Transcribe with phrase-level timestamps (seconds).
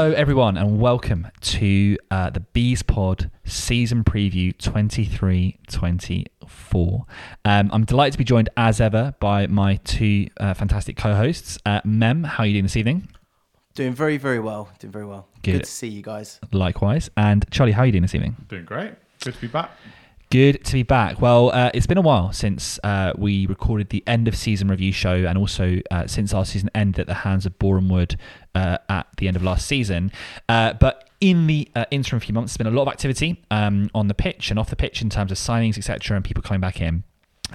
[0.00, 7.06] Hello, everyone, and welcome to uh, the Bees Pod season preview 23 24.
[7.44, 11.58] Um, I'm delighted to be joined as ever by my two uh, fantastic co hosts.
[11.66, 13.10] Uh, Mem, how are you doing this evening?
[13.74, 14.70] Doing very, very well.
[14.78, 15.28] Doing very well.
[15.42, 15.52] Good.
[15.52, 16.40] Good, to see you guys.
[16.50, 17.10] Likewise.
[17.18, 18.36] And Charlie, how are you doing this evening?
[18.48, 18.94] Doing great.
[19.22, 19.70] Good to be back.
[20.30, 21.20] Good to be back.
[21.20, 24.92] Well, uh, it's been a while since uh, we recorded the end of season review
[24.92, 28.14] show, and also uh, since our season ended at the hands of Boreham Wood
[28.54, 30.12] uh, at the end of last season.
[30.48, 33.90] Uh, but in the uh, interim few months, there's been a lot of activity um,
[33.92, 36.60] on the pitch and off the pitch in terms of signings, etc., and people coming
[36.60, 37.02] back in.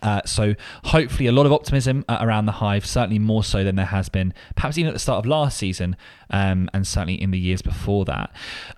[0.02, 3.76] Uh, so hopefully a lot of optimism uh, around the hive certainly more so than
[3.76, 5.96] there has been perhaps even at the start of last season
[6.30, 8.32] um, and certainly in the years before that.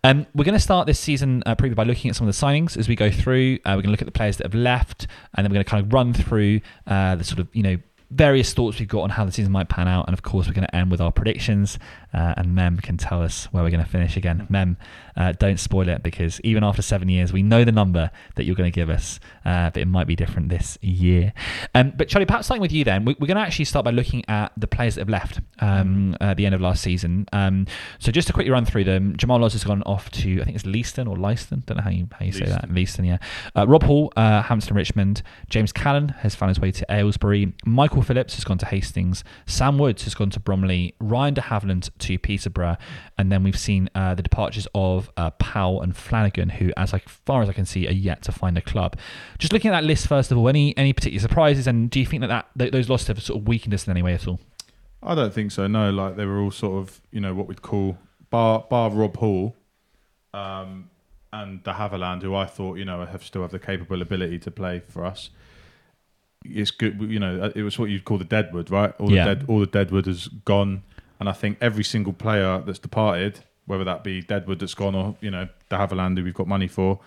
[0.03, 2.45] Um, we're going to start this season uh, preview by looking at some of the
[2.45, 3.55] signings as we go through.
[3.65, 5.65] Uh, we're going to look at the players that have left and then we're going
[5.65, 7.77] to kind of run through uh, the sort of you know
[8.11, 10.07] various thoughts we've got on how the season might pan out.
[10.07, 11.77] And of course we're going to end with our predictions
[12.13, 14.47] uh, and mem can tell us where we're going to finish again.
[14.49, 14.77] Mem
[15.15, 18.55] uh, don't spoil it because even after seven years, we know the number that you're
[18.55, 21.33] going to give us, uh, but it might be different this year.
[21.75, 23.91] Um, but Charlie, perhaps starting with you then, we, are going to actually start by
[23.91, 27.27] looking at the players that have left um, at the end of last season.
[27.33, 27.65] Um,
[27.99, 30.55] so just to quickly run through them, Jamal Loz has gone off to I think
[30.55, 33.17] it's Leiston or Leiston, don't know how you how you say that, Leiston, yeah.
[33.55, 38.01] Uh, Rob Hall, uh, Hampton Richmond, James Callan has found his way to Aylesbury, Michael
[38.01, 42.17] Phillips has gone to Hastings, Sam Woods has gone to Bromley, Ryan de Havilland to
[42.17, 42.77] Peterborough,
[43.17, 47.07] and then we've seen uh, the departures of uh, Powell and Flanagan, who, as like,
[47.09, 48.97] far as I can see, are yet to find a club.
[49.39, 52.05] Just looking at that list first of all, any any particular surprises, and do you
[52.05, 54.27] think that, that, that those losses have sort of weakened us in any way at
[54.27, 54.39] all?
[55.03, 55.67] I don't think so.
[55.67, 57.97] No, like they were all sort of you know what we'd call
[58.29, 59.55] bar bar Rob Hall,
[60.33, 60.89] um,
[61.31, 64.51] and de Havilland, who I thought you know have still have the capable ability to
[64.51, 65.29] play for us.
[66.45, 67.51] It's good, you know.
[67.55, 68.93] It was what you'd call the deadwood, right?
[68.99, 69.25] All Yeah.
[69.27, 70.83] the dead, all the deadwood has gone,
[71.19, 75.15] and I think every single player that's departed, whether that be deadwood that's gone or
[75.21, 76.99] you know de Havilland who we've got money for,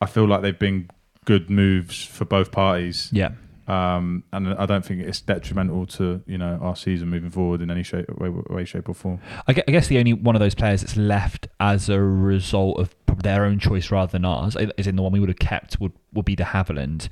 [0.00, 0.90] I feel like they've been
[1.24, 3.10] good moves for both parties.
[3.12, 3.30] Yeah.
[3.66, 7.70] Um, and I don't think it's detrimental to you know our season moving forward in
[7.70, 9.20] any shape, way, way shape or form.
[9.46, 13.44] I guess the only one of those players that's left as a result of their
[13.44, 16.24] own choice rather than ours, is in the one we would have kept, would, would
[16.24, 17.08] be de Havilland.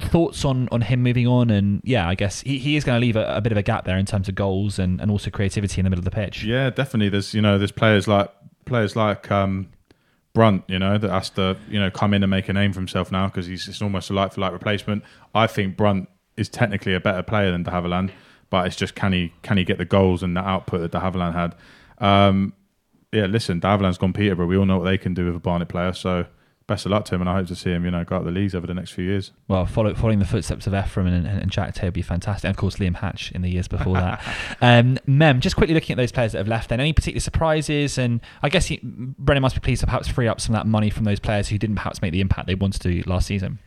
[0.00, 1.50] Thoughts on, on him moving on?
[1.50, 3.62] And yeah, I guess he, he is going to leave a, a bit of a
[3.62, 6.10] gap there in terms of goals and, and also creativity in the middle of the
[6.10, 6.44] pitch.
[6.44, 7.08] Yeah, definitely.
[7.10, 8.32] There's you know there's players like
[8.64, 9.68] players like um,
[10.34, 12.80] Brunt, you know, that has to you know come in and make a name for
[12.80, 15.02] himself now because he's it's almost a like for like replacement.
[15.34, 18.10] I think Brunt is technically a better player than De Havilland,
[18.50, 21.00] but it's just can he can he get the goals and the output that De
[21.00, 21.54] Havilland had.
[21.98, 22.52] Um,
[23.12, 24.46] yeah, listen, De Havilland's gone Peterborough.
[24.46, 25.92] We all know what they can do with a Barnet player.
[25.92, 26.26] So
[26.68, 28.24] best of luck to him, and I hope to see him, you know, go up
[28.24, 29.32] the leagues over the next few years.
[29.48, 32.44] Well, follow, following the footsteps of Ephron and, and, and Jack Tay would be fantastic.
[32.44, 34.22] And of course, Liam Hatch in the years before that.
[34.60, 37.98] um, Mem, just quickly looking at those players that have left, then any particular surprises?
[37.98, 40.68] And I guess he, Brennan must be pleased to perhaps free up some of that
[40.68, 43.58] money from those players who didn't perhaps make the impact they wanted to last season.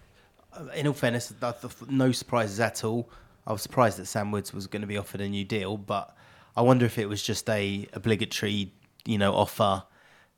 [0.54, 3.10] Uh, In all fairness, th- th- no surprises at all.
[3.48, 6.16] I was surprised that Sam Woods was going to be offered a new deal, but
[6.56, 8.72] I wonder if it was just a obligatory,
[9.06, 9.82] you know, offer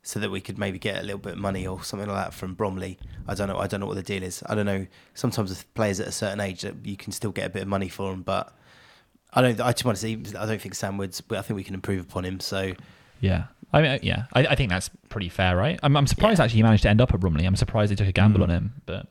[0.06, 2.34] so that we could maybe get a little bit of money or something like that
[2.34, 3.00] from Bromley.
[3.28, 3.58] I don't know.
[3.58, 4.44] I don't know what the deal is.
[4.48, 4.86] I don't know.
[5.14, 7.68] Sometimes with players at a certain age, that you can still get a bit of
[7.68, 8.54] money for them, but
[9.34, 9.60] I don't.
[9.62, 11.22] I just want to even- I don't think Sam Woods.
[11.22, 12.40] But I think we can improve upon him.
[12.40, 12.74] So
[13.22, 13.46] Yeah.
[13.76, 15.80] I mean, yeah, I, I think that's pretty fair, right?
[15.82, 17.44] I'm, I'm surprised actually he managed to end up at Bromley.
[17.46, 19.08] I'm surprised they took a gamble on him, but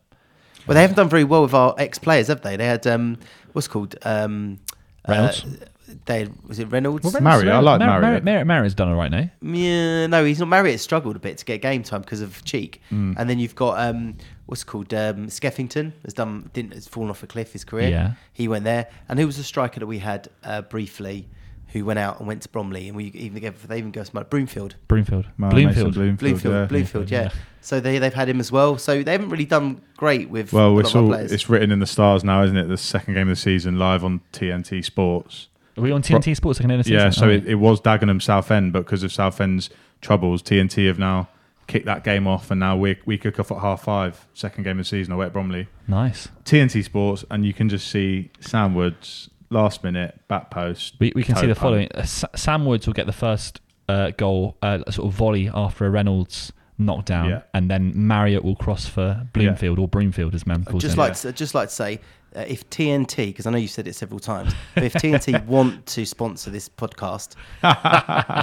[0.69, 2.55] Well, they haven't done very well with our ex players, have they?
[2.57, 3.19] They had um,
[3.55, 4.61] what's called um,
[5.09, 5.45] Reynolds?
[5.45, 5.65] Uh,
[6.07, 7.05] they was it Reynolds?
[7.05, 8.25] Well, Marriott, I like Marriott.
[8.25, 9.29] Marriott, Marriott's done all right now.
[9.43, 10.49] yeah, no, he's not.
[10.49, 13.15] Marriott struggled a bit to get game time because of Cheek, Mm.
[13.19, 14.17] and then you've got um,
[14.47, 17.89] what's it called um, Skeffington has done didn't has fallen off a cliff his career.
[17.89, 18.13] Yeah.
[18.33, 21.29] he went there, and who was the striker that we had uh, briefly?
[21.69, 24.25] Who went out and went to Bromley, and we even gave they even go to
[24.25, 24.77] Broomfield.
[24.89, 25.25] Broomfield.
[25.39, 25.95] Mason Bloomfield.
[25.95, 26.65] Bloomfield, Bloomfield, yeah.
[26.67, 27.23] Bloomfield, yeah.
[27.23, 27.31] yeah.
[27.63, 28.77] So they they've had him as well.
[28.77, 31.33] So they haven't really done great with Well, a lot it's of our all players.
[31.33, 32.69] it's written in the stars now, isn't it?
[32.69, 35.49] The second game of the season live on TNT Sports.
[35.77, 36.99] Are we on TNT Sports second end of season?
[36.99, 39.71] Yeah, so it, it was Dagenham Southend, but because of Southend's
[40.01, 41.29] troubles, TNT have now
[41.67, 44.73] kicked that game off, and now we we kick off at half five, second game
[44.79, 45.69] of the season away at Bromley.
[45.89, 46.29] nice.
[46.45, 50.95] TNT Sports, and you can just see Sam Woods last minute back post.
[50.99, 51.59] We, we can see the punt.
[51.61, 51.89] following.
[51.95, 55.87] Uh, Sam Woods will get the first uh, goal, uh, a sort of volley after
[55.87, 57.43] a Reynolds knockdown, Yeah.
[57.55, 61.01] and then Marriott will cross for Bloomfield or Broomfield, as Mem I'd calls just it.
[61.01, 62.01] like to, I'd just like to say,
[62.37, 65.87] uh, if TNT, because I know you said it several times, but if TNT want
[65.87, 67.35] to sponsor this podcast,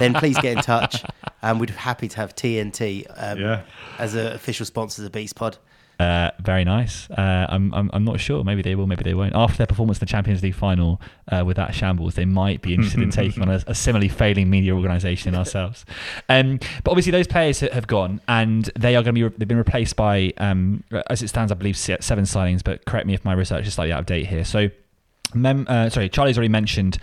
[0.00, 1.02] then please get in touch,
[1.42, 3.62] and we'd be happy to have TNT um, Yeah.
[3.98, 5.58] as an official sponsor of the Bees Pod.
[6.00, 7.10] Uh, very nice.
[7.10, 8.42] Uh, I'm, I'm I'm not sure.
[8.42, 8.86] Maybe they will.
[8.86, 9.34] Maybe they won't.
[9.34, 10.98] After their performance in the Champions League final
[11.30, 14.48] uh, with that shambles, they might be interested in taking on a, a similarly failing
[14.48, 15.84] media organisation ourselves.
[16.30, 19.36] Um, but obviously, those players have gone, and they are going to be.
[19.36, 22.64] They've been replaced by, um, as it stands, I believe seven signings.
[22.64, 24.44] But correct me if my research is slightly out of date here.
[24.46, 24.70] So.
[25.32, 26.98] Mem, uh, sorry, Charlie's already mentioned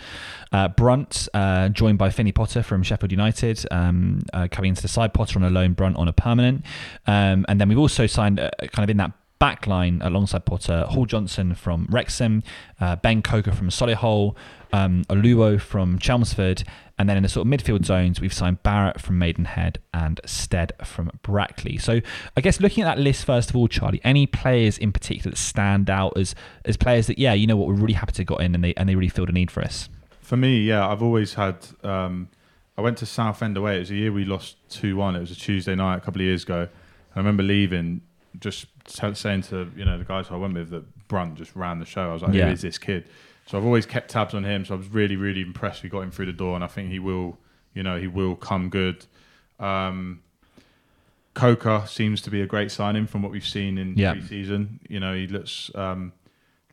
[0.51, 4.87] uh, Brunt, uh, joined by Finny Potter from Sheffield United, um, uh, coming into the
[4.87, 5.13] side.
[5.13, 6.65] Potter on a loan, Brunt on a permanent.
[7.05, 10.85] Um, and then we've also signed uh, kind of in that back line alongside Potter,
[10.89, 12.43] Hall Johnson from Wrexham,
[12.79, 14.35] uh, Ben Coker from Solihull,
[14.73, 16.63] um, Oluwo from Chelmsford,
[16.97, 20.73] and then in the sort of midfield zones, we've signed Barrett from Maidenhead and Stead
[20.83, 21.77] from Brackley.
[21.77, 22.01] So
[22.35, 25.37] I guess looking at that list first of all, Charlie, any players in particular that
[25.37, 26.33] stand out as
[26.65, 28.73] as players that yeah, you know what, we're really happy to got in and they
[28.75, 29.89] and they really filled a need for us.
[30.27, 31.65] For me, yeah, I've always had.
[31.85, 32.27] Um,
[32.77, 33.77] I went to Southend away.
[33.77, 35.15] It was a year we lost two one.
[35.15, 36.67] It was a Tuesday night a couple of years ago.
[37.15, 38.01] I remember leaving,
[38.37, 41.85] just saying to you know the guys I went with that Brunt just ran the
[41.85, 42.09] show.
[42.09, 42.47] I was like, yeah.
[42.47, 43.07] who is this kid?
[43.45, 44.65] So I've always kept tabs on him.
[44.65, 45.81] So I was really really impressed.
[45.81, 47.37] We got him through the door, and I think he will.
[47.73, 49.05] You know, he will come good.
[49.61, 50.23] Um,
[51.35, 54.11] Coker seems to be a great signing from what we've seen in yeah.
[54.11, 54.81] pre-season.
[54.89, 56.11] You know, he looks um,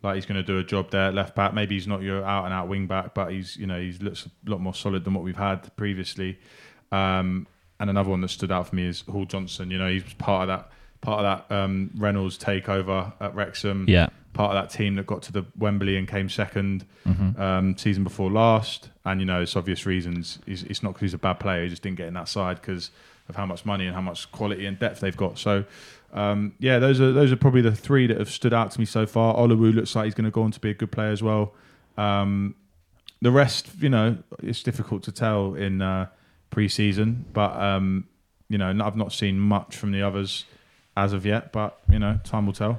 [0.05, 1.55] like he's going to do a job there at left back.
[1.55, 4.27] Maybe he's not your out and out wing back, but he's you know he looks
[4.47, 6.39] a lot more solid than what we've had previously.
[6.93, 7.47] Um,
[7.81, 9.71] and another one that stood out for me is Hall Johnson.
[9.71, 10.71] You know he's part of that
[11.01, 13.87] part of that um, Reynolds takeover at Wrexham.
[13.89, 17.41] Yeah, part of that team that got to the Wembley and came 2nd mm-hmm.
[17.41, 18.91] um, season before last.
[19.05, 20.39] And you know it's obvious reasons.
[20.47, 21.63] It's, it's not because he's a bad player.
[21.63, 22.91] He just didn't get in that side because
[23.29, 25.39] of how much money and how much quality and depth they've got.
[25.39, 25.65] So
[26.15, 28.87] um, yeah, those are those are probably the three that have stood out to me
[28.87, 29.35] so far.
[29.35, 31.53] Oluwo looks like he's going to go on to be a good player as well.
[31.99, 32.55] Um,
[33.21, 36.07] the rest, you know, it's difficult to tell in uh,
[36.51, 38.07] pre-season, but um,
[38.49, 40.45] you know, I've not seen much from the others
[40.97, 41.53] as of yet.
[41.53, 42.79] But you know, time will tell.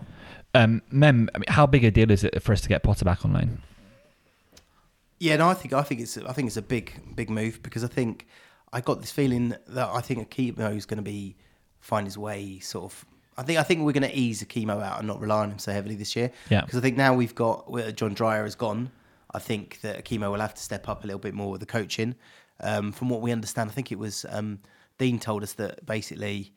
[0.54, 3.04] Um, Mem, I mean, how big a deal is it for us to get Potter
[3.04, 3.62] back online?
[5.20, 7.84] Yeah, no, I think I think it's I think it's a big big move because
[7.84, 8.28] I think
[8.72, 11.36] I got this feeling that I think Akimo is going to be
[11.82, 13.06] find his way sort of
[13.38, 15.60] I think I think we're going to ease Akimo out and not rely on him
[15.60, 16.32] so heavily this year.
[16.50, 16.62] Yeah.
[16.62, 18.92] Because I think now we've got John Dyer has gone.
[19.34, 21.66] I think that Akimo will have to step up a little bit more with the
[21.66, 22.16] coaching.
[22.62, 24.60] Um, from what we understand, I think it was um,
[24.98, 26.54] Dean told us that basically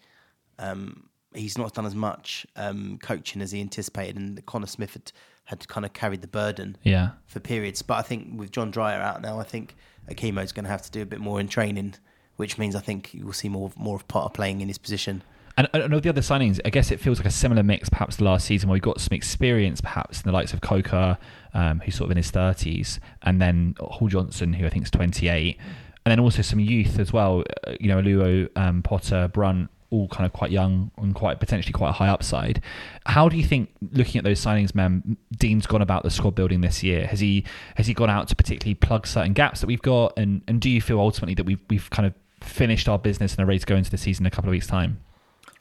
[0.60, 5.12] um, he's not done as much um, coaching as he anticipated, and Connor Smith had,
[5.44, 7.10] had kind of carried the burden yeah.
[7.26, 7.82] for periods.
[7.82, 9.74] But I think with John Dyer out now, I think
[10.08, 11.94] Akimo is going to have to do a bit more in training,
[12.36, 15.22] which means I think you will see more more of Potter playing in his position.
[15.58, 18.14] And I know the other signings, I guess it feels like a similar mix perhaps
[18.14, 21.18] the last season where we got some experience perhaps in the likes of Coker,
[21.52, 24.90] um, who's sort of in his 30s, and then Hall Johnson, who I think is
[24.92, 25.58] 28,
[26.06, 30.06] and then also some youth as well, uh, you know, Luo, um, Potter, Brunt, all
[30.06, 32.62] kind of quite young and quite potentially quite high upside.
[33.06, 36.60] How do you think, looking at those signings, Mem, Dean's gone about the squad building
[36.60, 37.08] this year?
[37.08, 37.44] Has he
[37.74, 40.70] has he gone out to particularly plug certain gaps that we've got, and and do
[40.70, 42.14] you feel ultimately that we've we've kind of
[42.44, 44.52] finished our business and are ready to go into the season in a couple of
[44.52, 45.00] weeks' time?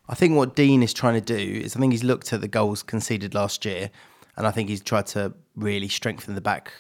[0.10, 2.48] I think what Dean is trying to do is I think he's looked at the
[2.48, 3.90] goals conceded last year,
[4.36, 6.74] and I think he's tried to really strengthen the back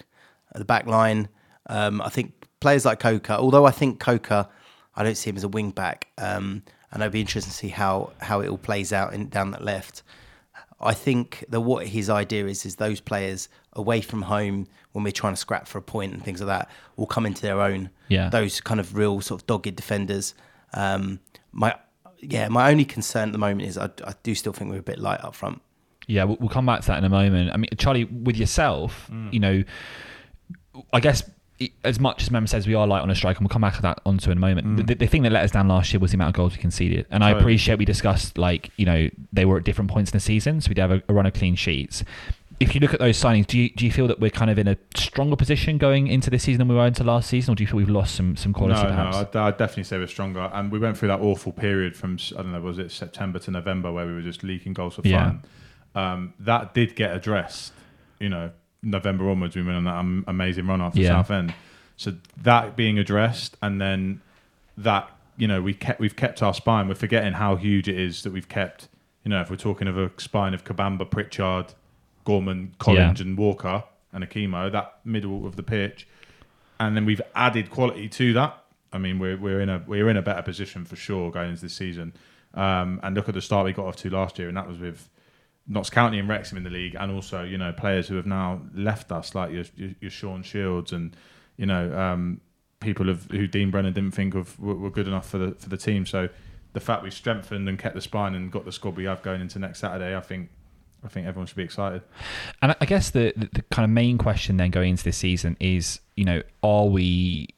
[0.55, 1.29] the back line.
[1.67, 4.47] Um, I think players like Coker, although I think Coker,
[4.95, 7.69] I don't see him as a wing back, um, and I'd be interested to see
[7.69, 10.03] how how it all plays out in, down that left.
[10.79, 15.11] I think that what his idea is is those players away from home when we're
[15.11, 17.89] trying to scrap for a point and things like that will come into their own.
[18.07, 20.33] Yeah, those kind of real sort of dogged defenders.
[20.73, 21.19] Um,
[21.51, 21.75] my
[22.19, 24.83] yeah, my only concern at the moment is I, I do still think we're a
[24.83, 25.61] bit light up front.
[26.07, 27.51] Yeah, we'll, we'll come back to that in a moment.
[27.53, 29.31] I mean, Charlie, with yourself, mm.
[29.33, 29.63] you know,
[30.93, 31.23] I guess
[31.83, 33.75] as much as Mem says we are light on a strike, and we'll come back
[33.75, 34.67] to that onto in a moment.
[34.67, 34.87] Mm.
[34.87, 36.61] The, the, thing that let us down last year was the amount of goals we
[36.61, 40.15] conceded, and I appreciate we discussed like you know they were at different points in
[40.15, 42.03] the season, so we'd have a, a run of clean sheets
[42.59, 44.57] if you look at those signings, do you do you feel that we're kind of
[44.57, 47.55] in a stronger position going into this season than we were into last season, or
[47.55, 48.81] do you feel we've lost some some quality?
[48.81, 49.15] No, perhaps?
[49.15, 52.17] no, I'd, I'd, definitely say we're stronger, and we went through that awful period from
[52.33, 55.03] I don't know, was it September to November where we were just leaking goals for
[55.03, 55.43] fun.
[55.93, 56.13] Yeah.
[56.13, 57.73] Um, that did get addressed.
[58.19, 61.09] You know, November onwards, we went on that amazing run after yeah.
[61.09, 61.53] Southend.
[61.95, 64.21] So that being addressed, and then
[64.77, 66.87] that you know we kept we've kept our spine.
[66.87, 68.87] We're forgetting how huge it is that we've kept.
[69.23, 71.73] You know, if we're talking of a spine of Kabamba, Pritchard,
[72.27, 73.25] Gorman, Collins, yeah.
[73.25, 76.05] and Walker and Akimo, that middle of the pitch,
[76.77, 78.65] and then we've added quality to that.
[78.91, 81.61] I mean, we're we're in a we're in a better position for sure going into
[81.61, 82.13] this season.
[82.53, 84.77] Um, and look at the start we got off to last year, and that was
[84.77, 85.07] with
[85.69, 88.61] Notts County and Wrexham in the league, and also you know players who have now
[88.73, 91.15] left us, like your your, your Sean Shields, and
[91.55, 92.41] you know um,
[92.81, 95.69] people have, who Dean Brennan didn't think of were, were, good enough for the for
[95.69, 96.05] the team.
[96.05, 96.27] So
[96.73, 99.39] the fact we've strengthened and kept the spine and got the squad we have going
[99.39, 100.49] into next Saturday, I think
[101.03, 102.01] I think everyone should be excited.
[102.61, 105.55] And I guess the, the, the kind of main question then going into this season
[105.59, 107.49] is, you know, are we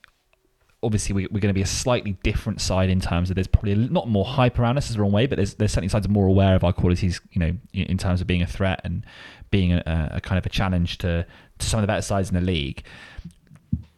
[0.82, 3.76] obviously we, we're going to be a slightly different side in terms of there's probably
[3.76, 6.12] not more hype around us is the wrong way, but there's there's certainly sides are
[6.12, 9.06] more aware of our qualities, you know, in, in terms of being a threat and
[9.52, 11.26] being a, a kind of a challenge to
[11.58, 12.84] to some of the better sides in the league.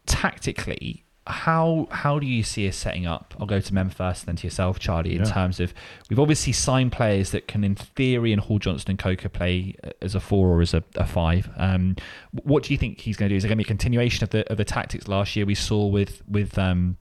[0.06, 3.36] Tactically, how how do you see us setting up?
[3.40, 5.16] I'll go to Mem first, then to yourself, Charlie.
[5.16, 5.32] In Yeah.
[5.32, 5.74] terms of
[6.10, 10.16] we've obviously signed players that can, in theory, and Hall Johnson and Coker play as
[10.16, 11.50] a four or as a, a five.
[11.58, 11.96] Um,
[12.32, 13.38] what do you think he's going to do?
[13.38, 15.54] Is it going to be a continuation of the of the tactics last year we
[15.56, 16.98] saw with with um,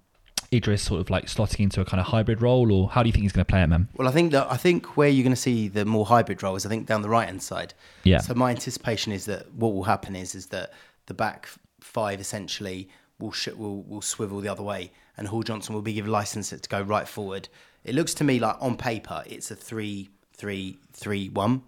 [0.53, 3.13] Idris sort of like slotting into a kind of hybrid role, or how do you
[3.13, 3.89] think he's going to play it, Mem?
[3.97, 6.57] Well, I think that I think where you're going to see the more hybrid role
[6.57, 7.73] is I think down the right hand side.
[8.05, 8.19] Yeah.
[8.19, 10.73] So my anticipation is that what will happen is is that
[11.07, 11.49] the back
[11.81, 12.89] five essentially
[13.21, 16.51] will sh- will will swivel the other way, and Hall Johnson will be given license
[16.51, 17.49] to go right forward.
[17.85, 21.63] It looks to me like on paper it's a three three three one.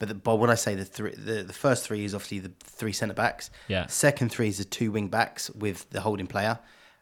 [0.00, 2.50] But, the, but when I say the three, the, the first three is obviously the
[2.60, 3.50] three centre backs.
[3.68, 3.86] Yeah.
[3.86, 6.58] Second three is the two wing backs with the holding player,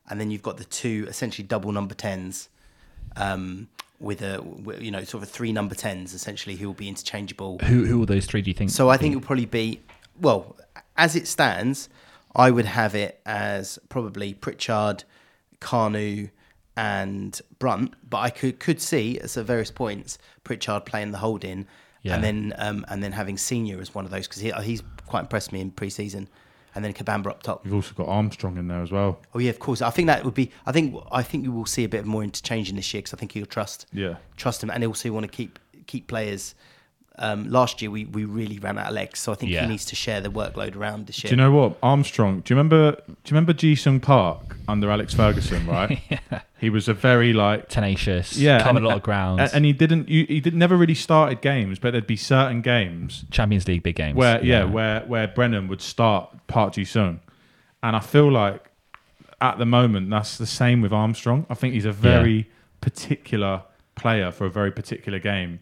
[0.08, 2.50] and then you've got the two essentially double number tens,
[3.16, 3.68] um,
[3.98, 4.44] with a
[4.78, 7.58] you know sort of three number tens essentially who will be interchangeable.
[7.60, 8.70] Who who will those three do you think?
[8.70, 9.80] So I think it will probably be
[10.20, 10.56] well
[10.96, 11.88] as it stands.
[12.34, 15.04] I would have it as probably Pritchard,
[15.60, 16.30] Kanu,
[16.76, 21.66] and Brunt, but I could could see at various points Pritchard playing the holding,
[22.02, 22.14] Yeah.
[22.14, 25.20] and then um, and then having Senior as one of those because he, he's quite
[25.20, 26.28] impressed me in pre-season,
[26.74, 27.64] and then Kabamba up top.
[27.66, 29.20] You've also got Armstrong in there as well.
[29.34, 29.82] Oh yeah, of course.
[29.82, 30.50] I think that would be.
[30.64, 33.12] I think I think you will see a bit more interchange in this year because
[33.12, 34.16] I think he'll trust Yeah.
[34.38, 36.54] trust him, and also want to keep keep players.
[37.18, 39.62] Um, last year we, we really ran out of legs, so I think Yeah.
[39.62, 41.28] he needs to share the workload around this year.
[41.28, 42.40] Do you know what Armstrong?
[42.40, 42.92] Do you remember?
[42.92, 45.66] Do you remember Ji Sung Park under Alex Ferguson?
[45.66, 46.00] Right.
[46.62, 49.64] He was a very like tenacious, yeah, covered and- a lot of ground, and, and
[49.64, 50.08] he didn't.
[50.08, 53.96] You, he did never really started games, but there'd be certain games Champions League big
[53.96, 54.14] games.
[54.16, 57.18] where yeah, where where Brennan would start Park Ji Sung,
[57.82, 58.70] and I feel like
[59.40, 61.46] at the moment that's the same with Armstrong.
[61.50, 62.48] I think he's a very
[62.80, 63.64] particular
[63.96, 65.58] player for a very particular game,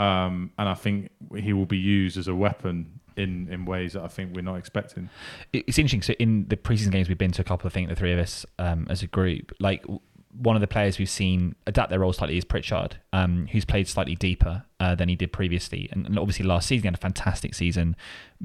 [0.00, 4.02] um, and I think he will be used as a weapon in in ways that
[4.02, 5.10] I think we're not expecting.
[5.52, 6.00] It's interesting.
[6.00, 8.18] So in the preseason games we've been to a couple, I think the three of
[8.18, 9.84] us um, as a group, like
[10.32, 13.88] one of the players we've seen adapt their role slightly is Pritchard, um, who's played
[13.88, 16.98] slightly deeper uh, than he did previously, and, and obviously last season he had a
[16.98, 17.94] fantastic season,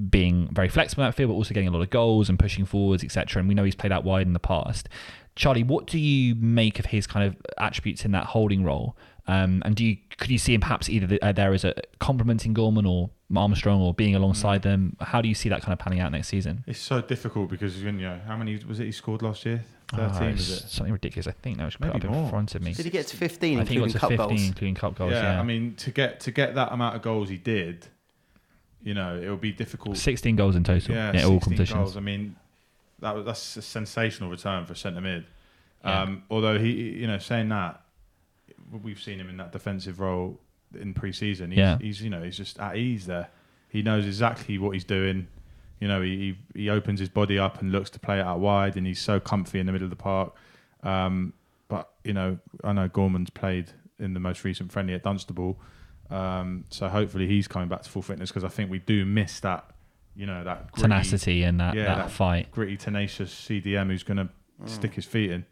[0.09, 2.65] being very flexible in that field, but also getting a lot of goals and pushing
[2.65, 3.39] forwards, etc.
[3.39, 4.89] And we know he's played out wide in the past.
[5.35, 8.97] Charlie, what do you make of his kind of attributes in that holding role?
[9.27, 11.73] Um, and do you could you see him perhaps either the, uh, there as a
[11.99, 14.95] complementing Gorman or Armstrong or being alongside them?
[15.01, 16.63] How do you see that kind of panning out next season?
[16.67, 19.63] It's so difficult because you know how many was it he scored last year?
[19.93, 20.69] Oh, Thirteen it's was it?
[20.69, 21.27] Something ridiculous.
[21.27, 22.73] I think that was put Maybe up in front of me.
[22.73, 24.43] Did he get to 15, I think he got to cup 15, goals?
[24.47, 25.11] including cup goals.
[25.11, 27.87] yeah, Yeah, I mean to get to get that amount of goals he did,
[28.83, 29.97] you know, it will be difficult.
[29.97, 30.93] 16 goals in total.
[30.95, 31.73] yeah, Yeah, all competitions.
[31.77, 31.97] goals.
[31.97, 32.35] I mean,
[32.99, 35.25] that was that's a sensational return for centre mid.
[35.83, 36.01] Yeah.
[36.03, 37.81] Um, Although he, you know, saying that,
[38.83, 40.39] we've seen him in that defensive role
[40.79, 41.51] in pre-season.
[41.51, 41.77] He's, Yeah.
[41.79, 43.29] he's you know he's just at ease there.
[43.69, 45.27] He knows exactly what he's doing.
[45.79, 48.39] You know, he he he opens his body up and looks to play it out
[48.39, 50.33] wide, and he's so comfy in the middle of the park.
[50.83, 51.33] Um,
[51.67, 55.59] but you know, I know Gorman's played in the most recent friendly at Dunstable,
[56.09, 59.39] um, so hopefully he's coming back to full fitness because I think we do miss
[59.39, 59.65] that,
[60.15, 62.51] you know, that gritty, Tenacity and that, Yeah, that, that- fight.
[62.51, 64.29] gritty, tenacious CDM who's going to
[64.65, 65.45] stick his feet in.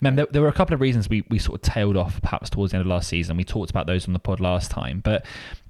[0.00, 2.50] Man, there, there were a couple of reasons we, we sort of tailed off perhaps
[2.50, 3.36] towards the end of last season.
[3.36, 5.00] We talked about those on the pod last time.
[5.00, 5.24] But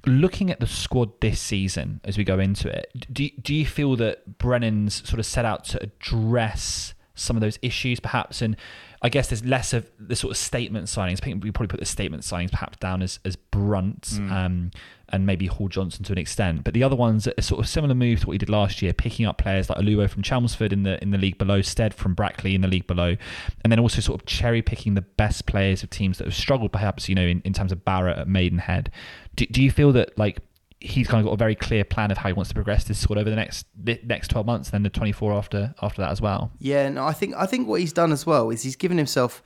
[0.06, 3.96] looking at the squad this season as we go into it, do, do you feel
[3.96, 8.40] that Brennan's sort of set out to address some of those issues perhaps?
[8.42, 8.56] And
[9.02, 11.20] I guess there's less of the sort of statement signings.
[11.22, 14.70] I think we probably put the statement signings perhaps down as, as Brunt um,
[15.10, 16.64] and maybe Hall Johnson to an extent.
[16.64, 18.82] But the other ones are a sort of similar move to what he did last
[18.82, 21.94] year, picking up players like Oluwo from Chelmsford in the in the league below, Stead
[21.94, 23.16] from Brackley in the league below,
[23.62, 26.72] and then also sort of cherry picking the best players of teams that have struggled,
[26.72, 28.90] perhaps you know in, in terms of Barrett at Maidenhead.
[29.36, 30.40] Do, do you feel that like
[30.80, 32.98] he's kind of got a very clear plan of how he wants to progress this
[32.98, 36.02] squad over the next the next twelve months, and then the twenty four after after
[36.02, 36.52] that as well?
[36.58, 39.42] Yeah, no, I think I think what he's done as well is he's given himself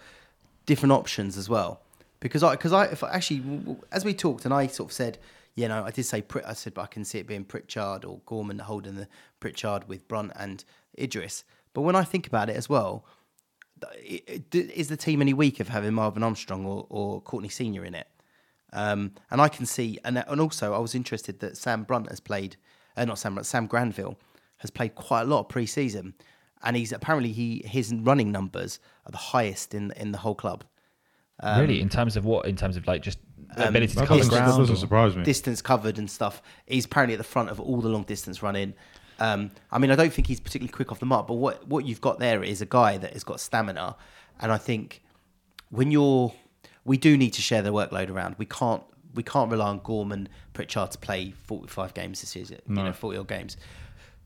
[0.66, 1.82] different options as well.
[2.20, 3.42] Because I because I if I actually
[3.92, 5.18] as we talked and I sort of said,
[5.54, 8.20] you know, I did say I said, but I can see it being Pritchard or
[8.26, 9.08] Gorman holding the
[9.40, 10.64] Pritchard with Brunt and
[10.98, 11.44] Idris.
[11.72, 13.04] But when I think about it as well,
[14.52, 18.08] is the team any weak of having Marvin Armstrong or, or Courtney Senior in it?
[18.72, 22.20] Um, and I can see, and and also I was interested that Sam Brunt has
[22.20, 22.56] played,
[22.96, 24.16] uh, not Sam Brunt, Sam Granville
[24.58, 26.14] has played quite a lot of pre-season,
[26.62, 30.64] and he's apparently he his running numbers are the highest in in the whole club.
[31.40, 32.46] Um, really, in terms of what?
[32.46, 33.18] In terms of like just
[33.56, 34.58] Um, ability to cover doesn't, that ground.
[34.60, 35.24] doesn't surprise me.
[35.24, 36.40] distance covered and stuff.
[36.66, 38.74] He's apparently at the front of all the long distance running.
[39.18, 41.84] Um, I mean, I don't think he's particularly quick off the mark, but what what
[41.86, 43.96] you've got there is a guy that has got stamina,
[44.38, 45.02] and I think
[45.70, 46.32] when you're,
[46.84, 48.36] we do need to share the workload around.
[48.38, 48.82] We can't
[49.14, 52.92] we can't rely on Gorman Pritchard to play forty five games this season, you know,
[52.92, 53.56] forty odd games.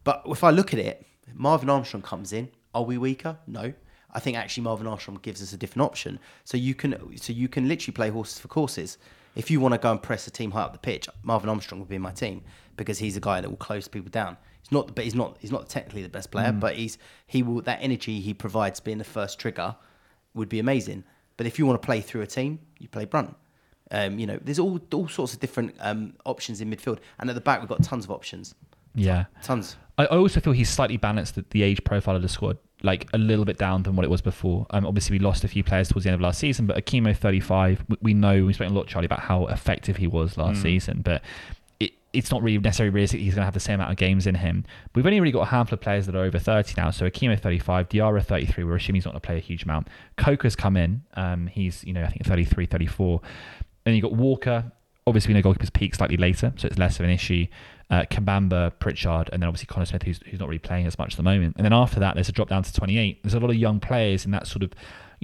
[0.04, 2.50] But if I look at it, Marvin Armstrong comes in.
[2.74, 3.38] Are we weaker?
[3.46, 3.72] No.
[4.12, 6.20] I think actually Marvin Armstrong gives us a different option.
[6.44, 8.98] So you can so you can literally play horses for courses.
[9.34, 11.80] If you want to go and press a team high up the pitch, Marvin Armstrong
[11.80, 12.42] will be in my team
[12.76, 14.36] because he's a guy that will close people down.
[14.60, 15.36] He's not, but he's not.
[15.40, 16.60] He's not technically the best player, mm.
[16.60, 19.74] but he's he will that energy he provides being the first trigger
[20.34, 21.04] would be amazing.
[21.36, 23.34] But if you want to play through a team, you play Brunt.
[23.90, 27.34] Um, you know, there's all all sorts of different um, options in midfield, and at
[27.34, 28.54] the back we've got tons of options,
[28.94, 29.24] Yeah.
[29.42, 29.76] tons.
[29.98, 33.08] I I also feel he's slightly balanced the, the age profile of the squad, like
[33.12, 34.66] a little bit down than what it was before.
[34.70, 37.14] Um, obviously, we lost a few players towards the end of last season, but Akimo
[37.16, 40.62] 35, we, we know, we spoke a lot, Charlie, about how effective he was last
[40.62, 41.22] season, but it,
[42.14, 44.36] it's not really necessarily realistic he's going to have the same amount of games in
[44.36, 44.64] him.
[44.94, 46.90] We've only really got a handful of players that are over 30 now.
[46.90, 49.88] So Akimo 35, Diarra 33, we're assuming he's not going to play a huge amount.
[50.16, 51.02] Coker's come in.
[51.14, 53.20] Um, he's, you know, I think 33, 34.
[53.84, 54.72] Then you've got Walker.
[55.06, 57.46] Obviously, we know goalkeepers peak slightly later, so it's less of an issue.
[57.90, 61.12] Uh, Kabamba, Pritchard, and then obviously Connor Smith, who's, who's not really playing as much
[61.12, 61.56] at the moment.
[61.56, 63.22] And then after that, there's a drop down to 28.
[63.22, 64.72] There's a lot of young players in that sort of,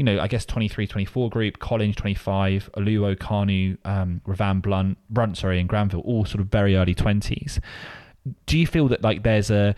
[0.01, 1.59] you know, I guess 23, 24 group.
[1.59, 6.75] Collins, 25, Oluwo, Kanu, um, Ravan Blunt, Brunt, sorry, and Granville, all sort of very
[6.75, 7.61] early 20s.
[8.47, 9.75] Do you feel that like there's a,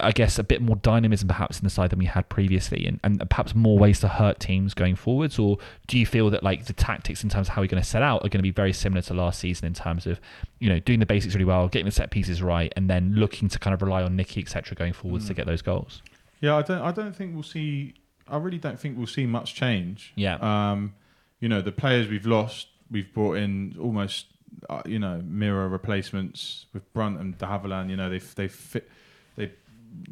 [0.00, 2.98] I guess, a bit more dynamism perhaps in the side than we had previously, and,
[3.04, 5.38] and perhaps more ways to hurt teams going forwards?
[5.38, 7.86] Or do you feel that like the tactics in terms of how we're going to
[7.86, 10.18] set out are going to be very similar to last season in terms of,
[10.60, 13.50] you know, doing the basics really well, getting the set pieces right, and then looking
[13.50, 16.00] to kind of rely on Nicky, etc., going forwards to get those goals?
[16.40, 16.80] Yeah, I don't.
[16.80, 17.92] I don't think we'll see.
[18.30, 20.12] I really don't think we'll see much change.
[20.16, 20.36] Yeah.
[20.36, 20.94] Um,
[21.40, 24.26] you know, the players we've lost, we've brought in almost,
[24.68, 27.90] uh, you know, mirror replacements with Brunt and De Havilland.
[27.90, 28.90] You know, they they fit,
[29.36, 29.52] they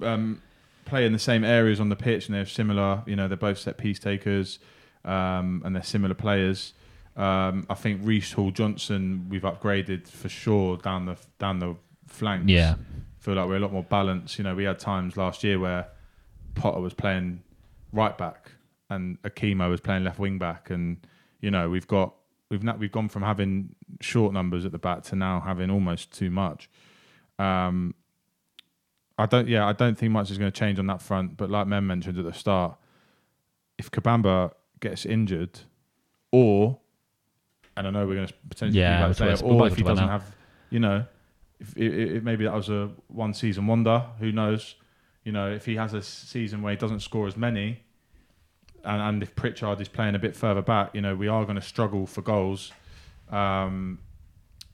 [0.02, 0.40] um,
[0.84, 3.02] play in the same areas on the pitch, and they're similar.
[3.06, 4.58] You know, they're both set piece takers,
[5.04, 6.72] um, and they're similar players.
[7.16, 11.76] Um, I think Reece Hall Johnson we've upgraded for sure down the down the
[12.06, 12.50] flanks.
[12.50, 12.74] Yeah.
[13.18, 14.38] feel like we're a lot more balanced.
[14.38, 15.88] You know, we had times last year where
[16.54, 17.42] Potter was playing
[17.96, 18.52] right back
[18.90, 20.98] and Akimo was playing left wing back, and
[21.40, 22.14] you know we've got
[22.50, 26.12] we've not, we've gone from having short numbers at the back to now having almost
[26.12, 26.70] too much.
[27.38, 27.94] Um,
[29.18, 31.36] I don't, yeah, I don't think much is going to change on that front.
[31.36, 32.76] But like Mem mentioned at the start,
[33.78, 35.60] if Kabamba gets injured,
[36.30, 36.78] or
[37.76, 40.08] and I know we're going to potentially Yeah, about to say, or if he doesn't
[40.08, 40.24] have,
[40.70, 41.04] you know,
[41.58, 44.76] if, if, if maybe that was a one season wonder, who knows?
[45.24, 47.80] You know, if he has a season where he doesn't score as many,
[48.86, 51.56] and, and if Pritchard is playing a bit further back, you know, we are going
[51.56, 52.72] to struggle for goals.
[53.30, 53.98] Um,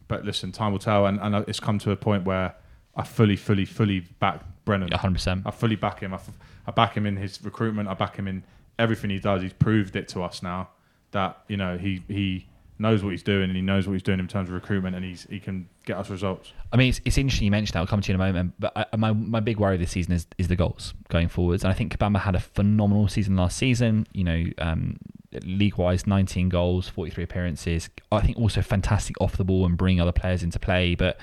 [0.08, 2.54] but listen, time will tell, and, and it's come to a point where
[2.94, 4.88] I fully, fully, fully back Brennan.
[4.90, 5.42] Yeah, 100%.
[5.46, 6.12] I fully back him.
[6.12, 7.88] I, f- I back him in his recruitment.
[7.88, 8.42] I back him in
[8.78, 9.42] everything he does.
[9.42, 10.68] He's proved it to us now
[11.12, 12.46] that you know he he
[12.82, 15.04] knows what he's doing and he knows what he's doing in terms of recruitment, and
[15.04, 16.52] he's he can get us results.
[16.72, 17.78] I mean, it's, it's interesting you mentioned that.
[17.78, 18.54] I'll come to you in a moment.
[18.58, 21.64] But I, my my big worry this season is is the goals going forwards.
[21.64, 24.06] And I think Kabamba had a phenomenal season last season.
[24.12, 24.98] You know, um,
[25.44, 27.88] league wise, 19 goals, 43 appearances.
[28.10, 30.94] I think also fantastic off the ball and bringing other players into play.
[30.94, 31.18] But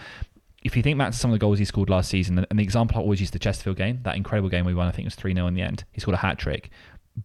[0.64, 2.64] if you think back to some of the goals he scored last season, and the
[2.64, 5.08] example I always use the Chesterfield game, that incredible game we won, I think it
[5.08, 5.84] was 3 0 in the end.
[5.92, 6.70] He scored a hat trick.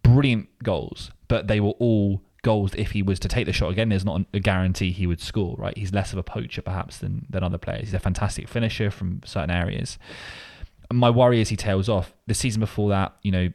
[0.03, 2.75] Brilliant goals, but they were all goals.
[2.75, 5.55] If he was to take the shot again, there's not a guarantee he would score,
[5.57, 5.75] right?
[5.75, 7.85] He's less of a poacher perhaps than, than other players.
[7.85, 9.97] He's a fantastic finisher from certain areas.
[10.93, 12.13] My worry is he tails off.
[12.27, 13.49] The season before that, you know,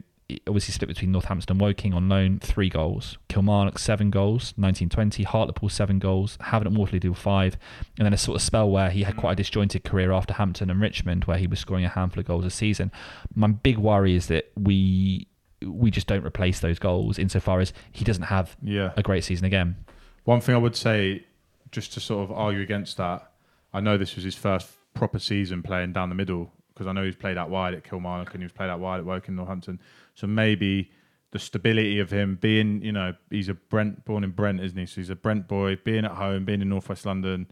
[0.45, 3.17] obviously split between Northampton and Woking on loan, three goals.
[3.29, 5.23] Kilmarnock, seven goals, 1920.
[5.23, 6.37] Hartlepool, seven goals.
[6.41, 7.57] Havant and Waterlooville five.
[7.97, 10.69] And then a sort of spell where he had quite a disjointed career after Hampton
[10.69, 12.91] and Richmond, where he was scoring a handful of goals a season.
[13.33, 15.27] My big worry is that we
[15.65, 18.93] we just don't replace those goals insofar as he doesn't have Yeah.
[18.95, 19.75] a great season again.
[20.23, 21.25] One thing I would say,
[21.71, 23.31] just to sort of argue against that,
[23.73, 27.03] I know this was his first proper season playing down the middle because I know
[27.03, 29.79] he's played out wide at Kilmarnock and he's played out wide at Woking Northampton.
[30.15, 30.91] So maybe
[31.31, 34.85] the stability of him being, you know, he's a Brent born in Brent, isn't he?
[34.85, 37.47] So he's a Brent boy, being at home, being in Northwest London,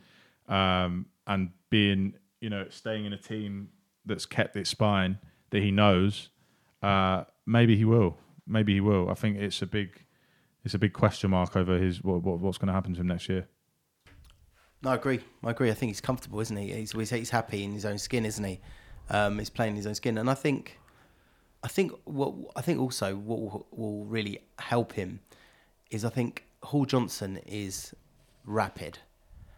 [0.47, 3.69] um, and being, you know, staying in a team
[4.05, 5.19] that's kept its spine
[5.51, 6.29] that he knows.
[6.81, 8.17] Uh, maybe he will.
[8.47, 9.09] Maybe he will.
[9.09, 10.01] I think it's a big,
[10.63, 13.07] it's a big question mark over his what, what what's going to happen to him
[13.07, 13.47] next year.
[14.81, 15.19] No, I agree.
[15.43, 15.69] I agree.
[15.69, 16.71] I think he's comfortable, isn't he?
[16.71, 18.59] He's he's, he's happy in his own skin, isn't he?
[19.09, 20.79] Um, he's playing in his own skin, and I think,
[21.63, 25.19] I think what I think also what will, will really help him
[25.91, 27.93] is I think Hall Johnson is
[28.45, 28.99] rapid,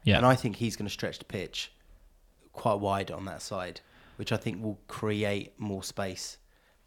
[0.06, 0.18] Yeah.
[0.18, 1.72] and I think he's going to stretch the pitch
[2.54, 3.82] quite wide on that side,
[4.16, 6.38] which I think will create more space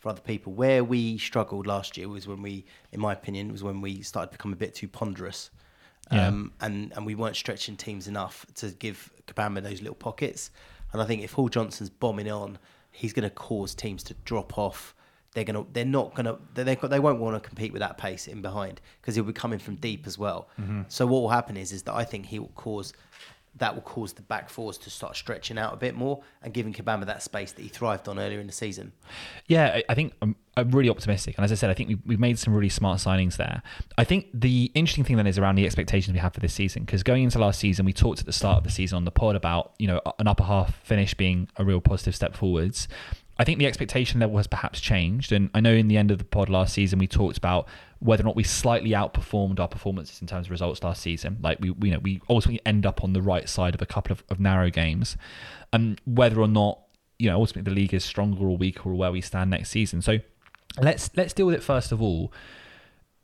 [0.05, 0.53] for other people.
[0.53, 4.31] Where we struggled last year was when we, in my opinion, was when we started
[4.33, 5.51] to become a bit too ponderous.
[6.13, 6.29] Yeah.
[6.29, 10.51] Um, and, and we weren't stretching teams enough to give Kabamba those little pockets.
[10.93, 12.59] And I think if Hall Johnson's bombing on,
[12.91, 14.95] he's going to cause teams to drop off.
[15.33, 18.43] They're gonna, they're not gonna, they they won't want to compete with that pace in
[18.43, 20.49] behind because he'll be coming from deep as well.
[20.89, 22.93] So what will happen is, is that I think he will cause,
[23.57, 26.73] that will cause the back fours to start stretching out a bit more and giving
[26.73, 28.93] Kabamba that space that he thrived on earlier in the season.
[29.47, 31.37] Yeah, I- think I'm, I'm really optimistic.
[31.39, 33.63] And as I said, I think we, we've made some really smart signings there.
[33.97, 36.85] I think the interesting thing then is around the expectations we have for this season.
[36.85, 39.13] Because going into last season, we talked at the start of the season on the
[39.13, 42.89] pod about, you know, an upper half finish being a real positive step forwards.
[43.39, 45.33] I think the expectation level has perhaps changed.
[45.33, 47.67] And I know in the end of the pod last season, we talked about
[47.99, 51.39] whether or not we slightly outperformed our performances in terms of results last season.
[51.41, 53.87] Like we, we you know, we ultimately end up on the right side of a
[53.87, 55.17] couple of, of narrow games.
[55.73, 56.79] And whether or not
[57.19, 60.03] you know ultimately the league is stronger or weaker or where we stand next season.
[60.03, 60.19] So
[60.81, 62.33] let's let's deal with it first of all.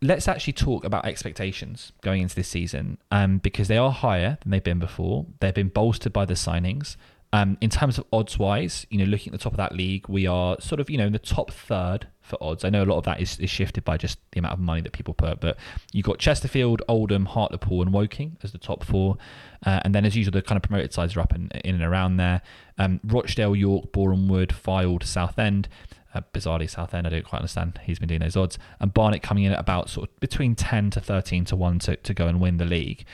[0.03, 4.51] Let's actually talk about expectations going into this season, um, because they are higher than
[4.51, 5.27] they've been before.
[5.41, 6.97] They've been bolstered by the signings.
[7.33, 10.09] Um, in terms of odds wise, you know, looking at the top of that league,
[10.09, 12.65] we are sort of you know in the top third for odds.
[12.65, 14.81] I know a lot of that is, is shifted by just the amount of money
[14.81, 15.57] that people put, but
[15.93, 19.17] you've got Chesterfield, Oldham, Hartlepool, and Woking as the top four,
[19.65, 21.85] uh, and then as usual the kind of promoted sides are up in, in and
[21.85, 22.43] around there.
[22.79, 25.69] Um, Rochdale, York, Boreham Wood, Fylde, Southend.
[26.13, 27.79] Uh, bizarrely, Southend, I don't quite understand.
[27.85, 30.91] He's been doing those odds, and Barnet coming in at about sort of between ten
[30.91, 33.05] to thirteen to one to, to go and win the league.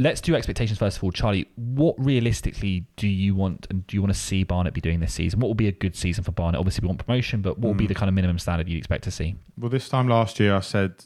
[0.00, 1.46] Let's do expectations first of all, Charlie.
[1.56, 5.12] What realistically do you want and do you want to see Barnet be doing this
[5.12, 5.40] season?
[5.40, 6.58] What will be a good season for Barnet?
[6.58, 7.88] Obviously, we want promotion, but what will be hmm.
[7.88, 9.36] the kind of minimum standard you'd expect to see?
[9.58, 11.04] Well, this time last year, I said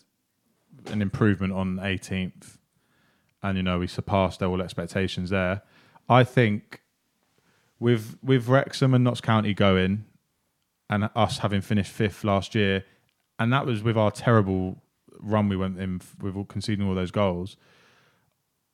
[0.86, 2.58] an improvement on 18th,
[3.42, 5.62] and you know we surpassed all expectations there.
[6.08, 6.80] I think
[7.80, 10.04] with with Wrexham and Notts County going,
[10.88, 12.84] and us having finished fifth last year,
[13.40, 14.82] and that was with our terrible
[15.18, 17.56] run we went in with all conceding all those goals.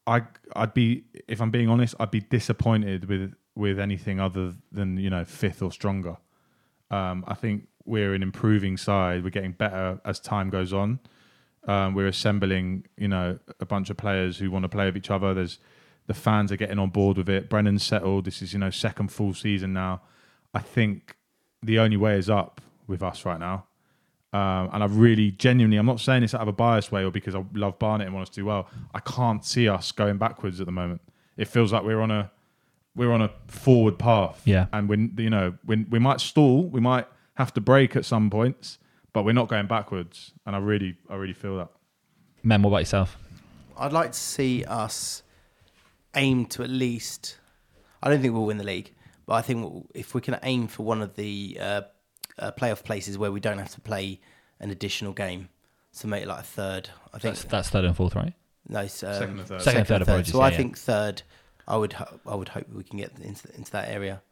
[0.07, 0.23] I
[0.55, 5.11] I'd be if I'm being honest, I'd be disappointed with with anything other than you
[5.11, 6.17] know fifth or stronger.
[6.91, 9.25] Um, I think we're an improving side.
[9.25, 11.01] We're getting better as time goes on.
[11.67, 15.11] Um, we're assembling, you know, a bunch of players who want to play with each
[15.11, 15.35] other.
[15.35, 15.59] There's
[16.07, 17.49] the fans are getting on board with it.
[17.49, 18.25] Brennan's settled.
[18.25, 20.03] This is, you know, second full season now.
[20.55, 21.17] I think
[21.63, 23.67] the only way is up with us right now.
[24.33, 27.11] Um, and I really genuinely, I'm not saying this out of a biased way or
[27.11, 28.69] because I love Barnet and want us to do well.
[28.95, 31.01] I can't see us going backwards at the moment.
[31.37, 32.31] It feels like we're on a
[32.95, 34.43] we're on a forward path.
[34.45, 34.67] Yeah.
[34.73, 38.31] And when you know, when we might stall, we might have to break at some
[38.31, 38.79] points,
[39.13, 40.33] but we're not going backwards.
[40.47, 41.69] And I really, I really feel that.
[42.43, 43.17] Mem, what about yourself?
[43.79, 45.23] I'd like to see us
[46.15, 47.39] aim to at least.
[48.03, 48.93] I don't think we'll win the league,
[49.27, 51.83] but I think if we can aim for one of the uh,
[52.41, 54.21] uh, playoff places where we don't have to play
[54.59, 55.49] an additional game,
[55.93, 56.89] so make it like a third.
[57.15, 58.33] I think That's, that's third and fourth, right?
[58.69, 59.63] no, it's, um, Second and third.
[59.63, 60.57] Second and third, apologies, So yeah, I yeah.
[60.57, 61.23] think third.
[61.69, 64.23] I would ho- I would hope we can get into into that area.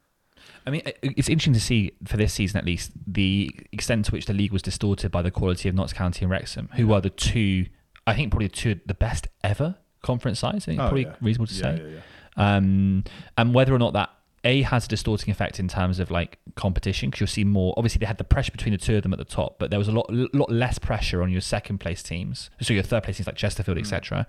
[0.67, 4.27] I mean, it's interesting to see for this season at least the extent to which
[4.27, 7.11] the league was distorted by the quality of Notts County and Wrexham, who are the
[7.11, 7.67] two,
[8.07, 10.65] I think, probably two of the best ever conference sides.
[10.65, 11.17] I think Oh, probably yeah.
[11.21, 11.83] reasonable to Yeah, say.
[11.83, 11.89] yeah,
[12.37, 12.57] yeah.
[12.57, 13.05] Um,
[13.37, 14.11] and whether or not that
[14.45, 17.75] a has a distorting effect in terms of like competition, because you'll see more.
[17.77, 19.79] Obviously, they had the pressure between the two of them at the top, but there
[19.79, 23.17] was a lot, lot less pressure on your second place teams, so your third place
[23.17, 24.27] teams like Chesterfield, etc.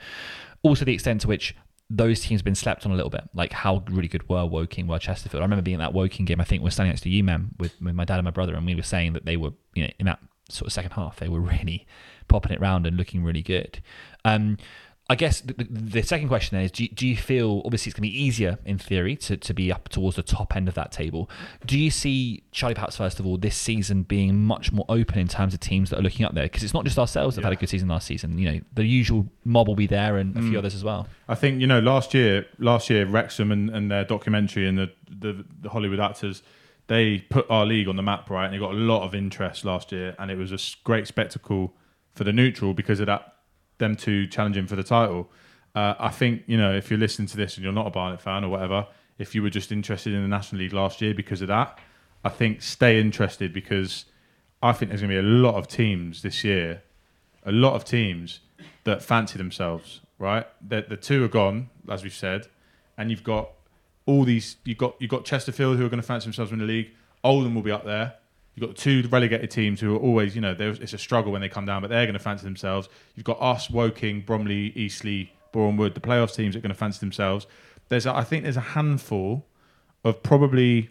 [0.63, 1.55] Also, the extent to which
[1.89, 4.87] those teams have been slept on a little bit, like how really good were Woking,
[4.87, 5.41] were Chesterfield.
[5.41, 6.39] I remember being at that Woking game.
[6.39, 8.31] I think we are standing next to you, Mem, with, with my dad and my
[8.31, 10.19] brother, and we were saying that they were, you know, in that
[10.49, 11.87] sort of second half, they were really
[12.27, 13.81] popping it round and looking really good.
[14.23, 14.57] Um,
[15.11, 17.99] I guess the, the, second question then is do you, do you feel, obviously, it's
[17.99, 20.75] going to be easier in theory to, to be up towards the top end of
[20.75, 21.27] that table?
[21.65, 25.27] Do you see, Charlie, perhaps first of all, this season being much more open in
[25.27, 26.43] terms of teams that are looking up there?
[26.43, 28.37] Because it's not just ourselves that have had a good season last season.
[28.37, 30.57] You know, the usual mob will be there and a few mm.
[30.59, 31.07] others as well.
[31.27, 34.91] I think you know last year, last year Wrexham and, and their documentary and the,
[35.09, 36.43] the the Hollywood actors,
[36.85, 38.45] they put our league on the map, right?
[38.45, 41.73] And it got a lot of interest last year, and it was a great spectacle
[42.13, 43.38] for the neutral because of that
[43.79, 45.29] them two challenging for the title.
[45.75, 48.21] Uh, I think you know if you're listening to this and you're not a Barnet
[48.21, 48.87] fan or whatever,
[49.17, 51.79] if you were just interested in the National League last year because of that,
[52.23, 54.05] I think stay interested because
[54.61, 56.83] I think there's going to be a lot of teams this year,
[57.45, 58.41] a lot of teams
[58.83, 60.01] that fancy themselves.
[60.17, 62.47] Right, the, the two are gone, as we've said,
[62.97, 63.51] and you've got
[64.05, 64.57] all these.
[64.65, 66.91] You've got you've got Chesterfield who are going to fancy themselves in the league.
[67.23, 68.15] Oldham will be up there.
[68.59, 71.47] You've got two relegated teams who are always, you know, it's a struggle when they
[71.47, 72.89] come down, but they're going to fancy themselves.
[73.15, 76.77] You've got us, Woking, Bromley, Eastleigh, Boreham Wood, the playoffs teams that are going to
[76.77, 77.47] fancy themselves.
[77.87, 79.47] There's, a, I think, there's a handful
[80.03, 80.89] of probably,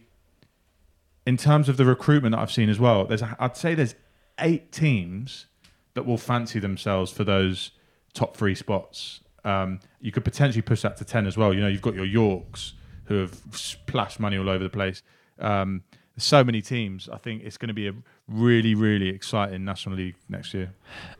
[1.26, 3.04] in terms of the recruitment that I've seen as well.
[3.04, 3.94] There's, a, I'd say, there's
[4.40, 5.44] eight teams
[5.92, 7.72] that will fancy themselves for those
[8.14, 9.20] top three spots.
[9.44, 11.52] Um, you could potentially push that to ten as well.
[11.52, 12.72] You know, you've got your Yorks
[13.04, 15.02] who have splashed money all over the place.
[15.38, 15.82] Um,
[16.18, 17.08] so many teams.
[17.08, 17.94] I think it's going to be a
[18.28, 20.72] really, really exciting National League next year.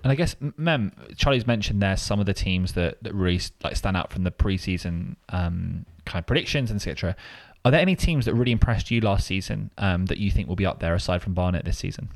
[0.02, 3.76] And I guess, Mem, Charlie's mentioned there some of the teams that, that really like
[3.76, 7.16] stand out from the preseason um, kind of predictions, and etc.
[7.64, 10.56] Are there any teams that really impressed you last season um, that you think will
[10.56, 12.08] be up there aside from Barnet this season?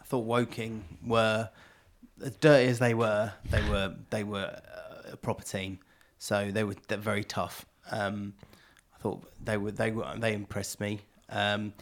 [0.00, 1.50] I thought Woking were
[2.24, 3.32] as dirty as they were.
[3.50, 5.80] They were they were uh, a proper team,
[6.18, 7.66] so they were they're very tough.
[7.90, 8.34] Um,
[8.98, 11.00] I thought they were they were they impressed me.
[11.28, 11.72] Um,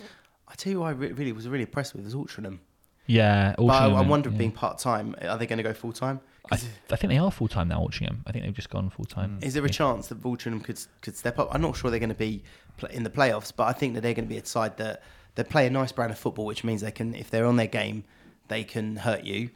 [0.48, 2.59] I tell you, I re- really was really impressed with was Altrincham.
[3.07, 4.37] Yeah, But I, I wonder, yeah.
[4.38, 6.20] being part time, are they going to go full time?
[6.50, 8.18] I, th- I think they are full time now, Altrincham.
[8.26, 9.38] I think they've just gone full time.
[9.42, 11.48] Is there a chance that Altrincham could could step up?
[11.52, 12.42] I'm not sure they're going to be
[12.90, 15.02] in the playoffs, but I think that they're going to be a side that
[15.37, 17.66] they play a nice brand of football, which means they can, if they're on their
[17.66, 18.05] game,
[18.48, 19.50] they can hurt you.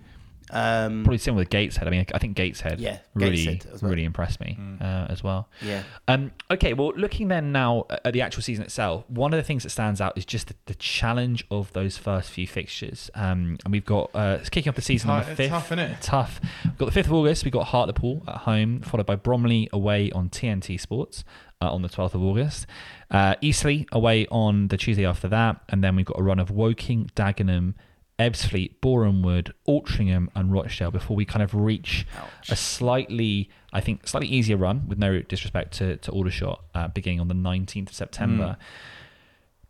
[0.53, 1.87] Um, Probably similar with Gateshead.
[1.87, 3.91] I mean, I think Gateshead Yeah, really, Gateshead as well.
[3.91, 5.49] really impressed me uh, as well.
[5.63, 5.83] yeah.
[6.09, 9.63] Um, okay, well, looking then now at the actual season itself, one of the things
[9.63, 13.11] that stands out is just the, the challenge of those first few fixtures.
[13.15, 15.51] Um, and we've got uh, it's kicking off the season on the It's fifth.
[15.51, 15.97] tough, innit?
[16.01, 16.41] Tough.
[16.65, 17.45] We've got the fifth of August.
[17.45, 21.25] We've got Hartlepool at home, followed by Bromley away on TNT Sports
[21.63, 22.67] uh, on the twelfth of August.
[23.11, 26.51] Uh, Eastleigh away on the Tuesday after that, and then we've got a run of
[26.51, 27.75] Woking, Dagenham.
[28.21, 32.07] Ebbsfleet, Boreham Wood, Altrincham, and Rochdale before we kind of reach
[32.51, 37.21] a slightly, I think, slightly easier run with no disrespect to, to Aldershot, uh, beginning
[37.21, 38.59] on the 19th of September.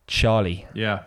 [0.06, 1.02] Charlie, Yeah.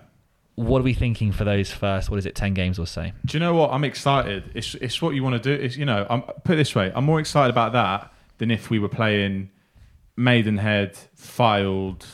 [0.55, 3.11] what are we thinking for those first, what is it, 10 games or so?
[3.25, 3.71] Do you know what?
[3.71, 4.51] I'm excited.
[4.53, 5.61] It's it's what you want to do.
[5.63, 6.91] It's you know, I'm put it this way.
[6.95, 9.49] I'm more excited about that than if we were playing
[10.15, 12.05] Maidenhead, Filed,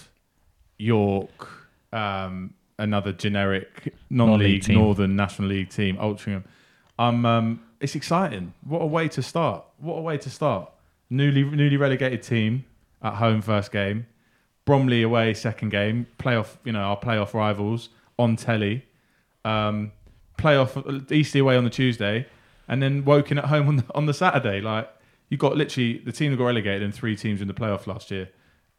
[0.77, 1.47] York,
[1.93, 4.67] um, another generic Non-league.
[4.69, 6.43] Northern National League team, Altrincham.
[6.97, 8.53] Um, um, it's exciting.
[8.65, 9.63] What a way to start!
[9.77, 10.71] What a way to start.
[11.09, 12.65] Newly newly relegated team
[13.01, 14.07] at home first game.
[14.65, 16.07] Bromley away second game.
[16.17, 18.85] Playoff, you know, our playoff rivals on telly.
[19.45, 19.91] Um,
[20.37, 22.27] playoff Eastleigh away on the Tuesday,
[22.67, 24.61] and then Woking at home on the, on the Saturday.
[24.61, 24.89] Like
[25.29, 28.11] you got literally the team that got relegated and three teams in the playoff last
[28.11, 28.29] year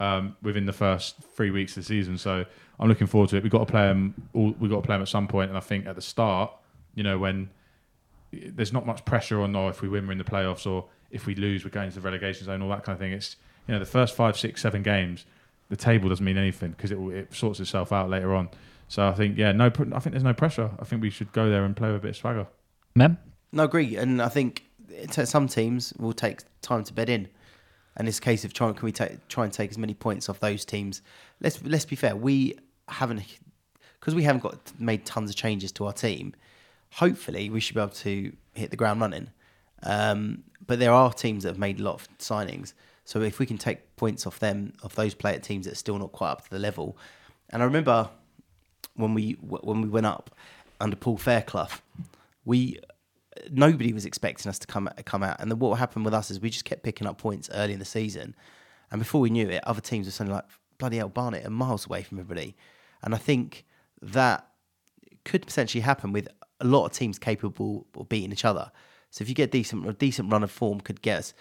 [0.01, 2.19] um, within the first three weeks of the season.
[2.19, 2.45] So
[2.81, 3.43] I'm looking forward to it.
[3.43, 4.15] We've got to play them.
[4.35, 6.53] All, we've got to play them at some point, and I think at the start,
[6.95, 7.51] you know, when
[8.33, 11.27] there's not much pressure on, or if we win, we're in the playoffs, or if
[11.27, 13.13] we lose, we're going to the relegation zone, all that kind of thing.
[13.13, 13.37] It's
[13.69, 15.27] you know the first five, six, seven games,
[15.69, 18.49] the table doesn't mean anything because it, it sorts itself out later on.
[18.89, 20.71] So I think yeah, no, I think there's no pressure.
[20.81, 22.47] I think we should go there and play with a bit of swagger.
[22.95, 23.19] Mem?
[23.53, 23.97] No, agree.
[23.97, 24.65] And I think
[25.11, 27.29] some teams will take time to bed in.
[27.97, 30.41] And a case of trying, can we take, try and take as many points off
[30.41, 31.03] those teams?
[31.41, 32.17] Let's let's be fair.
[32.17, 33.23] We haven't
[33.99, 36.35] because we haven't got made tons of changes to our team.
[36.95, 39.31] Hopefully, we should be able to hit the ground running.
[39.83, 42.75] Um, but there are teams that have made a lot of signings.
[43.05, 45.99] So if we can take points off them, off those player teams that are still
[45.99, 46.97] not quite up to the level,
[47.51, 48.09] and I remember
[48.95, 50.31] when we when we went up
[50.81, 51.69] under Paul Fairclough,
[52.45, 52.79] we
[53.51, 55.41] nobody was expecting us to come come out.
[55.41, 57.85] And what happened with us is we just kept picking up points early in the
[57.85, 58.35] season,
[58.91, 60.45] and before we knew it, other teams were suddenly like
[60.81, 62.57] bloody hell, Barnet are miles away from everybody.
[63.03, 63.65] And I think
[64.03, 64.49] that
[65.25, 66.27] could potentially happen with
[66.59, 68.73] a lot of teams capable of beating each other.
[69.11, 71.35] So if you get decent a decent run of form, could get us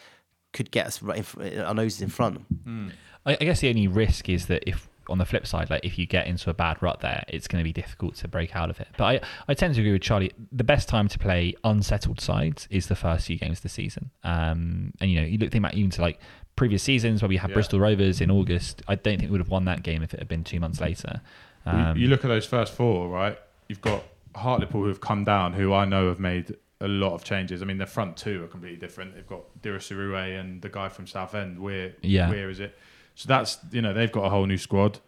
[0.53, 2.41] could get us right in, our noses in front.
[2.63, 2.89] Hmm.
[3.25, 5.97] I, I guess the only risk is that if, on the flip side, like if
[5.97, 8.69] you get into a bad rut there, it's going to be difficult to break out
[8.69, 8.87] of it.
[8.97, 10.31] But I, I tend to agree with Charlie.
[10.51, 14.11] The best time to play unsettled sides is the first few games of the season.
[14.23, 16.19] Um, and you know, you look think about even to like
[16.55, 17.55] previous seasons where we had Yeah.
[17.55, 18.81] Bristol Rovers in August.
[18.87, 20.79] I don't think we would have won that game if it had been two months
[20.81, 21.21] later.
[21.65, 23.37] You- Um, you look at those first four, right?
[23.67, 24.03] You've got
[24.35, 27.61] Hartlepool who have come down, who I know have made a lot of changes.
[27.61, 29.13] I mean, their front two are completely different.
[29.15, 31.59] They've got Dieseruvwe and the guy from Southend.
[31.59, 32.29] Where, Yeah.
[32.29, 32.77] where is it?
[33.19, 34.99] So that's you know they've got a whole new squad.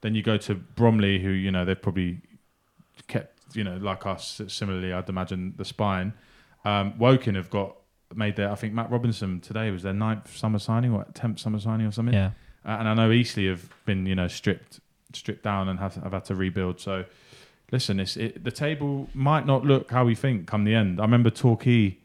[0.00, 2.20] Then you go to Bromley, who you know they've probably
[3.06, 4.92] kept you know like us similarly.
[4.92, 6.12] I'd imagine the spine.
[6.64, 7.76] Um, Woking have got
[8.12, 8.50] made their.
[8.50, 11.92] I think Matt Robinson today was their ninth summer signing or tenth summer signing or
[11.92, 12.12] something.
[12.12, 12.32] yeah.
[12.66, 14.80] Uh, and I know Eastleigh have been, you know, stripped
[15.12, 16.80] stripped down and have, have had to rebuild.
[16.80, 17.04] So,
[17.70, 20.98] listen, it's, it, the table might not look how we think come the end.
[20.98, 21.98] I remember Torquay.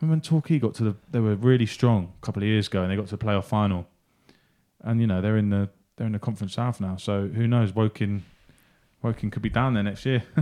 [0.00, 0.96] Remember when Torquay got to the?
[1.10, 3.44] They were really strong a couple of years ago, and they got to the playoff
[3.44, 3.86] final.
[4.84, 6.96] And you know they're in the they're in the Conference South now.
[6.96, 7.74] So who knows?
[7.74, 8.24] Woking,
[9.02, 10.22] Woking could be down there next year.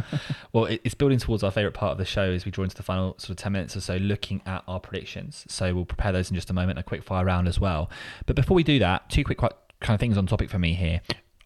[0.53, 2.83] Well, it's building towards our favourite part of the show as we draw into the
[2.83, 5.47] final sort of 10 minutes or so, looking at our predictions.
[5.49, 7.91] So we'll prepare those in just a moment, a quick fire round as well.
[8.27, 11.01] But before we do that, two quick kind of things on topic for me here.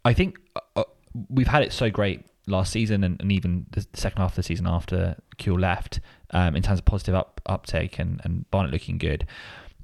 [0.05, 0.85] I think uh, uh,
[1.31, 4.43] we've had it so great last season and, and even the second half of the
[4.43, 8.99] season after Kewell left um, in terms of positive up, uptake and, and Barnet looking
[8.99, 9.25] good.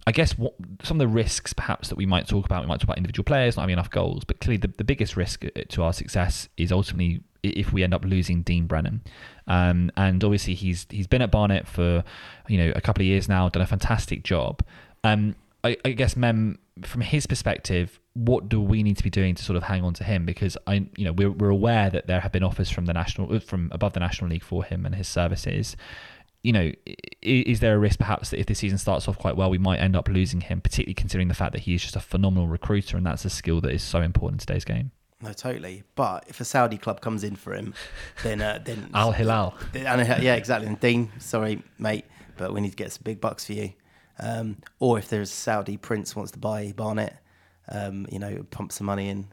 [0.07, 2.81] I guess what, some of the risks perhaps that we might talk about, we might
[2.81, 5.49] talk about individual players not having enough goals, but clearly the, the biggest risk uh,
[5.69, 9.03] to our success is ultimately if we end up losing Dean Brennan.
[9.47, 12.05] Um, and obviously he's he's been at Barnet for
[12.49, 14.63] you know a couple of years now, done a fantastic job.
[15.05, 15.35] Um,
[15.65, 19.45] I, I guess Mem, from his perspective, what do we need to be doing to
[19.45, 20.27] sort of hang on to him?
[20.27, 23.39] Because I, you know, we're, we're aware that there have been offers from the national,
[23.41, 25.77] from above the national league for him and his services.
[26.43, 26.73] You know,
[27.23, 29.79] is there a risk perhaps that if the season starts off quite well, we might
[29.79, 32.97] end up losing him, particularly considering the fact that he is just a phenomenal recruiter
[32.97, 34.91] and that's a skill that is so important in today's game.
[35.21, 35.85] No, totally.
[35.95, 37.75] But if a Saudi club comes in for him,
[38.25, 39.55] then uh, then Al Hilal.
[39.73, 40.67] Then- Al Hilal, yeah, exactly.
[40.67, 43.73] And Dean, sorry, mate, but we need to get some big bucks for you.
[44.19, 47.15] Um, or if there's a Saudi prince wants to buy Barnet,
[47.69, 49.29] um, you know, pump some money in.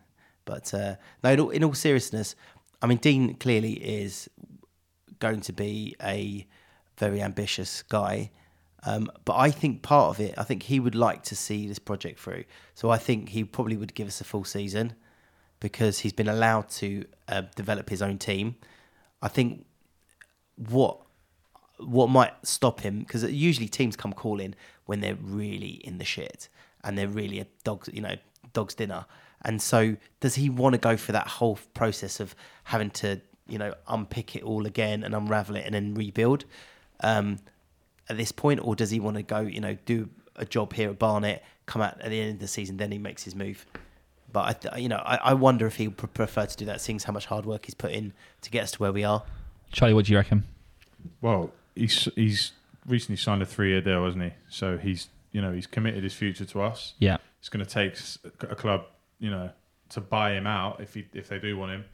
[0.46, 2.36] But uh, no, in all, in all seriousness,
[2.84, 4.30] I mean, Dean clearly is
[5.20, 6.46] going to be a
[7.00, 8.32] very ambitious guy.
[8.84, 11.80] Um, but I think part of it, I think he would like to see this
[11.80, 12.44] project through.
[12.76, 14.94] So I think he probably would give us a full season
[15.60, 18.56] because he's been allowed to uh, develop his own team.
[19.22, 19.66] I think
[20.56, 21.00] what
[21.78, 24.54] what might stop him because usually teams come calling
[24.86, 26.50] when they're really in the shit
[26.84, 28.16] and they're really a dog's you know
[28.54, 29.06] dog's dinner.
[29.42, 32.36] And so does he want to go through that whole process of
[32.66, 36.46] having to you know unpick it all again and unravel it and then rebuild
[37.02, 37.38] um,
[38.08, 40.90] at this point, or does he want to go you know do a job here
[40.90, 43.66] at Barnet, come out at the end of the season, then he makes his move?
[44.32, 46.66] But I, th- you know, I, I wonder if he would pr- prefer to do
[46.66, 49.04] that, seeing how much hard work he's put in to get us to where we
[49.04, 49.24] are.
[49.72, 50.44] Charlie, what do you reckon?
[51.22, 52.52] Well, he's he's
[52.86, 54.32] recently signed a three-year deal, hasn't he?
[54.50, 56.94] So he's you know he's committed his future to us.
[57.00, 57.18] Yeah.
[57.40, 57.96] It's going to take
[58.42, 58.86] a club,
[59.20, 59.52] you know,
[59.90, 61.86] to buy him out if he if they do want him.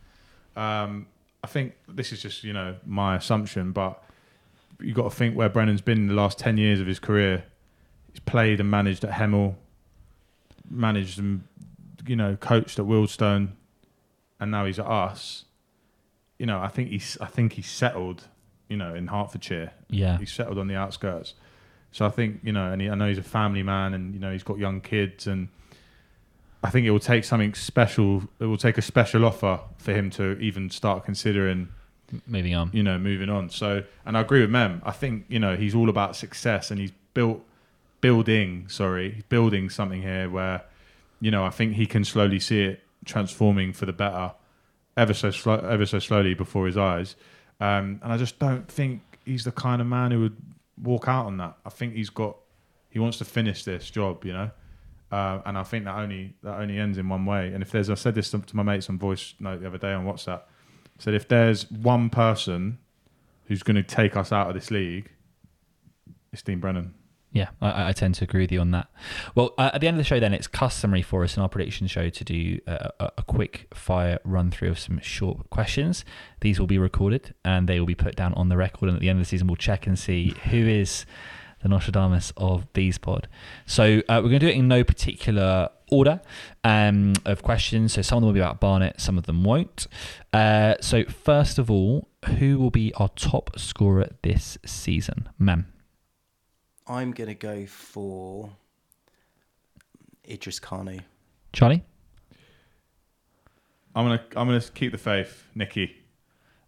[0.55, 1.07] Um,
[1.43, 4.03] I think this is just you know my assumption, but
[4.81, 7.43] you got to think where Brennan's been in the last ten years of his career.
[8.11, 9.55] He's played and managed at Hemel,
[10.69, 11.43] managed and
[12.07, 13.49] you know coached at Wealdstone,
[14.39, 15.45] and now he's at us.
[16.39, 18.25] You know, I think he's I think he's settled.
[18.67, 20.17] You know, in Hertfordshire, Yeah.
[20.17, 21.35] he's settled on the outskirts.
[21.91, 24.19] So I think you know, and he, I know he's a family man, and you
[24.19, 25.49] know he's got young kids, and
[26.63, 28.23] I think it will take something special.
[28.39, 31.69] It will take a special offer for him to even start considering,
[32.27, 32.69] Moving on.
[32.73, 33.49] you know, moving on.
[33.49, 34.81] So, and I agree with Mem.
[34.85, 37.41] I think you know he's all about success, and he's built,
[38.01, 38.67] building.
[38.67, 40.63] Sorry, building something here where,
[41.19, 44.33] you know, I think he can slowly see it transforming for the better,
[44.97, 47.15] ever so ever so slowly before his eyes.
[47.59, 50.37] Um, and I just don't think he's the kind of man who would
[50.81, 51.57] walk out on that.
[51.65, 52.37] I think he's got,
[52.89, 54.51] he wants to finish this job, you know.
[55.11, 57.53] Uh, and I think that only that only ends in one way.
[57.53, 59.77] And if there's, I said this to, to my mates on voice note the other
[59.77, 60.41] day on WhatsApp.
[60.99, 62.79] Said if there's one person
[63.45, 65.11] who's going to take us out of this league,
[66.31, 66.93] it's Dean Brennan.
[67.35, 68.87] Yeah, I, I tend to agree with you on that.
[69.35, 71.49] Well, uh, at the end of the show, then it's customary for us in our
[71.49, 76.05] prediction show to do a, a, a quick fire run through of some short questions.
[76.39, 78.87] These will be recorded and they will be put down on the record.
[78.87, 81.05] And at the end of the season, we'll check and see who is
[81.61, 83.27] the Nostradamus of Bees Pod.
[83.65, 86.21] So uh, we're going to do it in no particular order
[86.63, 87.93] um, of questions.
[87.93, 89.87] So some of them will be about Barnet, some of them won't.
[90.33, 92.07] Uh, so first of all,
[92.39, 95.29] who will be our top scorer this season?
[95.37, 95.71] Mem.
[96.87, 98.51] I'm going to go for
[100.29, 101.01] Idris Kanu.
[101.53, 101.83] Charlie?
[103.95, 105.95] I'm gonna I'm gonna keep the faith, Nikki.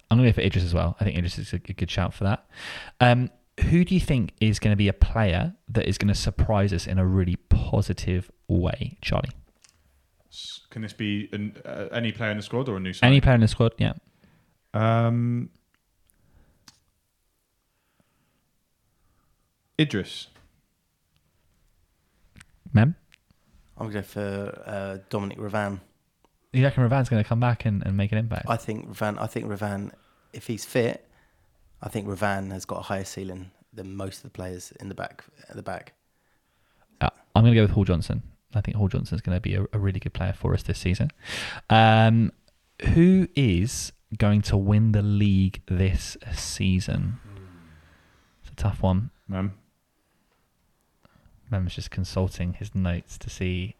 [0.09, 0.95] I'm going to go for Idris as well.
[0.99, 2.45] I think Idris is a, a good shout for that.
[3.01, 3.29] Um,
[3.61, 6.71] who do you think is going to be a player that is going to surprise
[6.71, 9.31] us in a really positive way, Charlie?
[10.69, 13.13] Can this be an, uh, any player in the squad or a new signing?
[13.13, 13.73] Any player in the squad?
[13.77, 13.93] Yeah.
[14.73, 15.49] Um,
[19.79, 20.27] Idris.
[22.73, 22.95] Mem?
[23.77, 25.79] I'm going to go for uh, Dominic Revan.
[26.53, 28.45] You reckon Revan's going to come back and, and make an impact?
[28.47, 29.19] I think Revan.
[29.19, 29.91] I think Revan,
[30.33, 31.06] if he's fit,
[31.81, 34.95] I think Revan has got a higher ceiling than most of the players in the
[34.95, 35.23] back.
[35.49, 35.93] At the back.
[36.99, 38.23] Uh, I'm going to go with Hall Johnson.
[38.53, 40.63] I think Hall Johnson is going to be a, a really good player for us
[40.63, 41.11] this season.
[41.69, 42.31] Um,
[42.93, 47.19] who is going to win the league this season?
[48.41, 49.11] It's a tough one.
[49.27, 49.53] Mem.
[51.49, 53.75] Mem's just consulting his notes to see.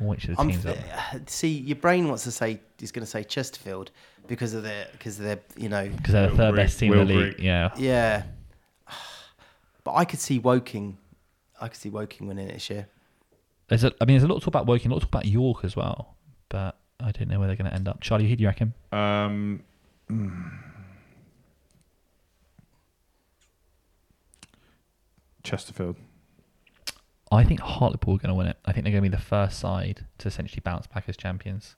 [0.00, 0.62] Or which of the I'm teams?
[0.64, 3.90] th- are see, your brain wants to say is going to say Chesterfield
[4.26, 6.98] because of their because they're you know Because they're the third Grigg- best team in
[6.98, 7.34] the league.
[7.34, 7.40] Grigg.
[7.44, 7.70] Yeah.
[7.76, 8.22] yeah.
[9.84, 10.96] But I could see Woking.
[11.60, 12.88] I could see Woking winning it this year.
[13.68, 15.12] There's a, I mean, there's a lot to talk about Woking, a lot to talk
[15.14, 16.16] about York as well,
[16.48, 18.00] but I don't know where they're going to end up.
[18.00, 18.72] Charlie, who do you reckon?
[18.92, 19.62] Um,
[20.10, 20.50] mm.
[25.42, 25.96] Chesterfield.
[27.34, 28.56] I think Hartlepool are going to win it.
[28.64, 31.76] I think they're going to be the first side to essentially bounce back as champions.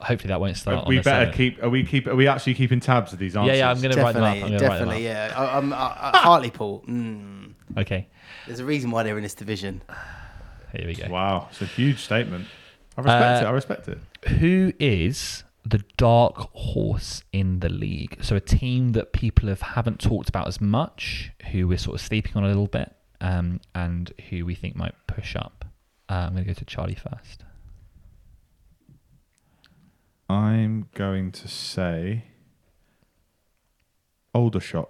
[0.00, 0.78] Hopefully that won't start.
[0.78, 1.36] Uh, on we the better seventh.
[1.36, 1.62] keep.
[1.62, 2.06] Are we keep?
[2.06, 3.56] Are we actually keeping tabs of these Yeah, answers?
[3.58, 3.70] yeah, yeah.
[3.70, 4.30] I'm going to write them up.
[4.36, 5.30] I'm Definitely, going to write them definitely, up.
[5.30, 5.40] yeah.
[5.40, 6.84] I, I'm, I, I, Hartlepool.
[6.88, 8.08] Mm, Okay,
[8.46, 9.82] there's a reason why they're in this division.
[10.74, 11.08] here we go.
[11.10, 12.46] Wow, it's a huge statement.
[12.96, 13.48] I respect Uh, it.
[13.48, 13.98] I respect it.
[14.38, 18.16] Who is the dark horse in the league?
[18.22, 22.00] So a team that people have haven't talked about as much, who we're sort of
[22.00, 25.64] sleeping on a little bit, um, and who we think might push up.
[26.08, 27.44] Uh, I'm going to go to Charlie first.
[30.28, 32.24] I'm going to say
[34.34, 34.88] Aldershot.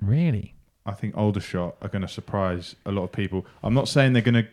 [0.00, 0.54] Really?
[0.86, 3.44] I think Aldershot are going to surprise a lot of people.
[3.62, 4.46] I'm not saying they're going to,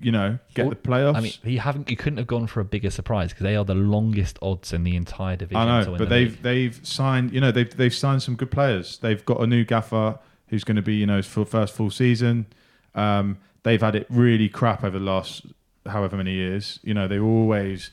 [0.00, 1.16] you know, get Well, the playoffs.
[1.16, 1.90] I mean, you haven't.
[1.90, 4.84] You couldn't have gone for a bigger surprise because they are the longest odds in
[4.84, 5.60] the entire division.
[5.68, 6.42] I know, but the they've league.
[6.42, 7.32] they've signed.
[7.32, 8.98] You know, they've they've signed some good players.
[8.98, 10.18] They've got a new gaffer
[10.48, 12.46] who's going to be, you know, his full, first full season.
[12.94, 15.44] Um, they've had it really crap over the last
[15.86, 16.78] however many years.
[16.82, 17.90] You know, they were always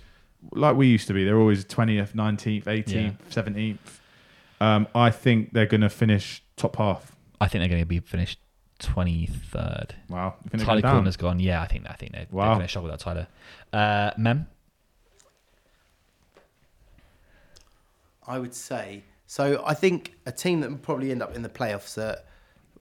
[0.51, 1.23] like we used to be.
[1.23, 3.99] They're always twentieth, nineteenth, eighteenth, seventeenth.
[4.61, 7.15] Um, I think they're going to finish top half.
[7.41, 8.39] I think they're going to be finished
[8.79, 9.95] twenty third.
[10.09, 10.95] Wow, you think they're Tyler going down?
[11.01, 11.39] Corner's gone.
[11.39, 12.43] Yeah, I think I think they're, Wow.
[12.45, 13.27] they're going to struggle without Tyler.
[13.73, 14.47] Uh, Mem,
[18.27, 19.63] I would say so.
[19.65, 22.25] I think a team that will probably end up in the playoffs that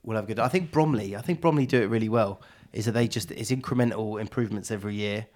[0.05, 0.39] will have a good.
[0.39, 1.17] I think Bromley.
[1.17, 2.41] I think Bromley do it really well.
[2.73, 5.27] Is that they just it's incremental improvements every year,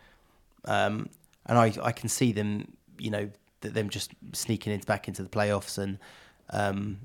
[0.64, 1.08] um,
[1.46, 2.72] and I I can see them.
[2.98, 5.98] You know that them just sneaking into back into the playoffs and
[6.50, 6.98] um,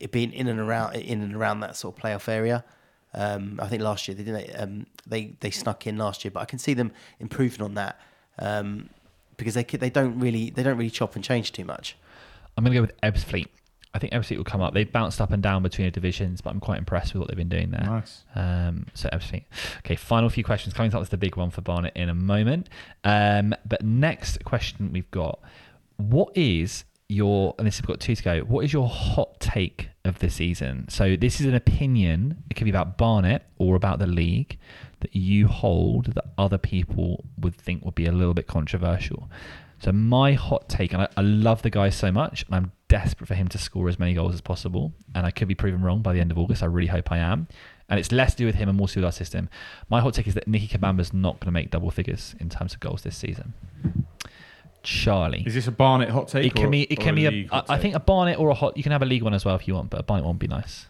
[0.00, 2.64] it being in and around in and around that sort of playoff area.
[3.14, 4.60] Um, I think last year they didn't.
[4.60, 8.00] Um, they they snuck in last year, but I can see them improving on that
[8.38, 8.90] um,
[9.36, 11.96] because they they don't really they don't really chop and change too much.
[12.56, 13.48] I'm going to go with Ebbsfleet.
[13.96, 14.74] I think Ebbsfleet will come up.
[14.74, 17.36] They've bounced up and down between the divisions, but I'm quite impressed with what they've
[17.36, 17.86] been doing there.
[17.86, 18.24] Nice.
[18.34, 19.44] Um, so Ebbsfleet.
[19.78, 20.74] Okay, final few questions.
[20.74, 22.68] Coming up with the big one for Barnet in a moment.
[23.04, 25.40] Um, but next question we've got:
[25.96, 27.54] What is your?
[27.58, 28.40] And this we've got two to go.
[28.40, 30.90] What is your hot take of the season?
[30.90, 32.44] So this is an opinion.
[32.50, 34.58] It could be about Barnet or about the league
[35.00, 39.30] that you hold that other people would think would be a little bit controversial.
[39.78, 43.26] So my hot take, and I, I love the guy so much, and I'm desperate
[43.26, 44.92] for him to score as many goals as possible.
[45.14, 46.62] And I could be proven wrong by the end of August.
[46.62, 47.46] I really hope I am.
[47.88, 49.48] And it's less to do with him and more to do with our system.
[49.88, 52.74] My hot take is that Nicky Kabamba's not going to make double figures in terms
[52.74, 53.54] of goals this season.
[54.82, 55.42] Charlie.
[55.46, 56.46] Is this a Barnet hot take?
[56.46, 56.82] It can or- be.
[56.82, 57.26] It can be.
[57.26, 58.76] A, I, I think a Barnet or a hot.
[58.76, 60.34] You can have a league one as well if you want, but a Barnet one
[60.34, 60.86] would be nice.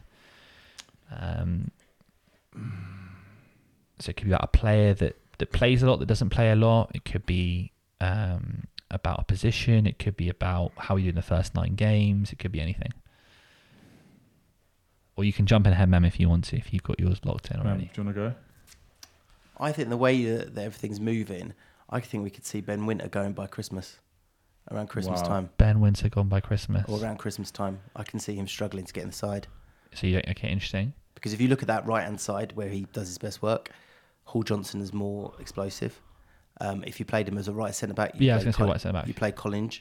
[1.11, 1.71] Um,
[3.99, 6.51] so it could be about a player that that plays a lot, that doesn't play
[6.51, 6.91] a lot.
[6.95, 9.87] It could be um, about a position.
[9.87, 12.33] It could be about how you do in the first nine games.
[12.33, 12.93] It could be anything.
[15.17, 17.21] Or you can jump in ahead, Mem, if you want to, if you've got yours
[17.25, 17.91] locked in already.
[17.95, 18.35] do you want to go?
[19.59, 21.55] I think the way that, that everything's moving,
[21.89, 23.99] I think we could see Ben Winter going by Christmas,
[24.71, 25.29] around Christmas Wow.
[25.29, 26.85] time, Ben Winter gone by Christmas.
[26.89, 27.81] or around Christmas time.
[27.95, 29.47] I can see him struggling to get in the side
[29.95, 30.93] So you don't, okay, interesting.
[31.15, 33.71] because if you look at that right hand side where he does his best work,
[34.27, 36.01] Hall Johnson is more explosive.
[36.61, 38.53] Um, if you played him as a right centre back, you Yeah, I was play
[38.53, 39.09] gonna say right centre-back.
[39.09, 39.81] You play Collinge,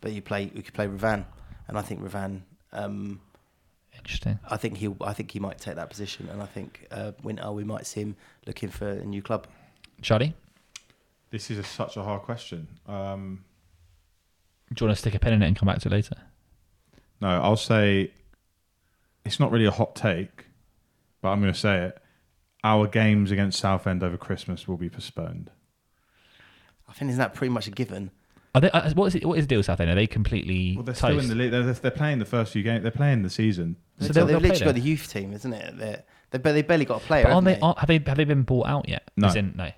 [0.00, 1.24] but you play you could play Revan,
[1.66, 2.42] and I think Revan.
[2.72, 3.20] Um,
[3.96, 4.38] Interesting.
[4.48, 7.50] I think he I think he might take that position, and I think uh, Winter
[7.52, 8.16] we might see him
[8.46, 9.46] looking for a new club.
[10.02, 10.34] Charlie,
[11.30, 12.68] This is a, such a hard question.
[12.86, 13.44] Um,
[14.72, 16.14] do you want to stick a pin in it and come back to it later?
[17.20, 18.12] no, I'll say
[19.24, 20.46] it's not really a hot take,
[21.20, 21.98] but I'm going to say it.
[22.64, 25.50] Our games against Southend over Christmas will be postponed.
[26.88, 28.10] I think isn't that pretty much a given?
[28.54, 29.24] Are they, uh, what is it?
[29.26, 29.90] What is the deal with Southend?
[29.90, 30.98] Are they completely Well, they're toast?
[31.12, 31.50] still in the league.
[31.50, 32.82] They're, they're playing the first few games.
[32.82, 33.76] They're playing the season.
[34.00, 35.78] So So they'll- they've they'll literally got the youth team, isn't it?
[35.78, 37.24] They're, they they barely got a player.
[37.24, 39.10] But aren't they, haven't aren't- have they have they been bought out yet?
[39.16, 39.28] No.
[39.32, 39.70] In, no.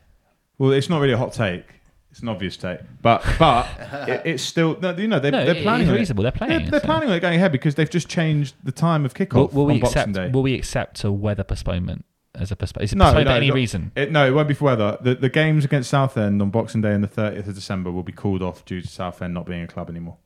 [0.59, 1.65] Well, it's not really a hot take.
[2.13, 3.69] It's an obvious take, but but
[4.09, 5.99] it, it's still no, you know they're, No, they're planning it's on it.
[6.01, 6.23] reasonable.
[6.25, 8.73] They're playing, They're, they're so- planning on it going ahead because they've just changed the
[8.73, 10.13] time of kickoff will we on Boxing accept?
[10.15, 10.29] Day.
[10.31, 12.05] Will we accept a weather postponement
[12.35, 12.85] as a postponement?
[12.85, 13.55] Is it No, postponed no, for any no.
[13.55, 13.93] reason?
[13.97, 14.99] It, no, it won't be for weather.
[15.01, 18.13] The, the games against Southend on Boxing Day and the 30th of December will be
[18.13, 20.17] called off due to Southend not being a club anymore.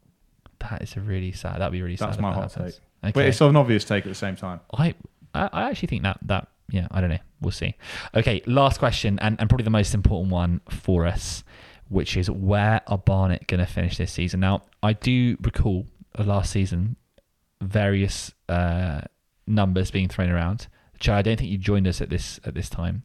[0.58, 1.60] That is a really sad.
[1.60, 2.10] That'd be really sad.
[2.10, 2.74] That's my hot take.
[3.04, 3.12] Okay.
[3.12, 4.60] But it's an obvious take at the same time.
[4.72, 4.94] I,
[5.34, 7.18] I I actually think that that yeah, I don't know.
[7.40, 7.74] We'll see.
[8.14, 11.44] Okay, last question, and, and probably the most important one for us,
[11.88, 14.40] which is where are Barnet going to finish this season?
[14.40, 15.86] Now, I do recall
[16.18, 16.96] last season
[17.60, 19.02] various uh,
[19.46, 20.68] numbers being thrown around.
[20.98, 23.02] Chad, I don't think you joined us at this at this time.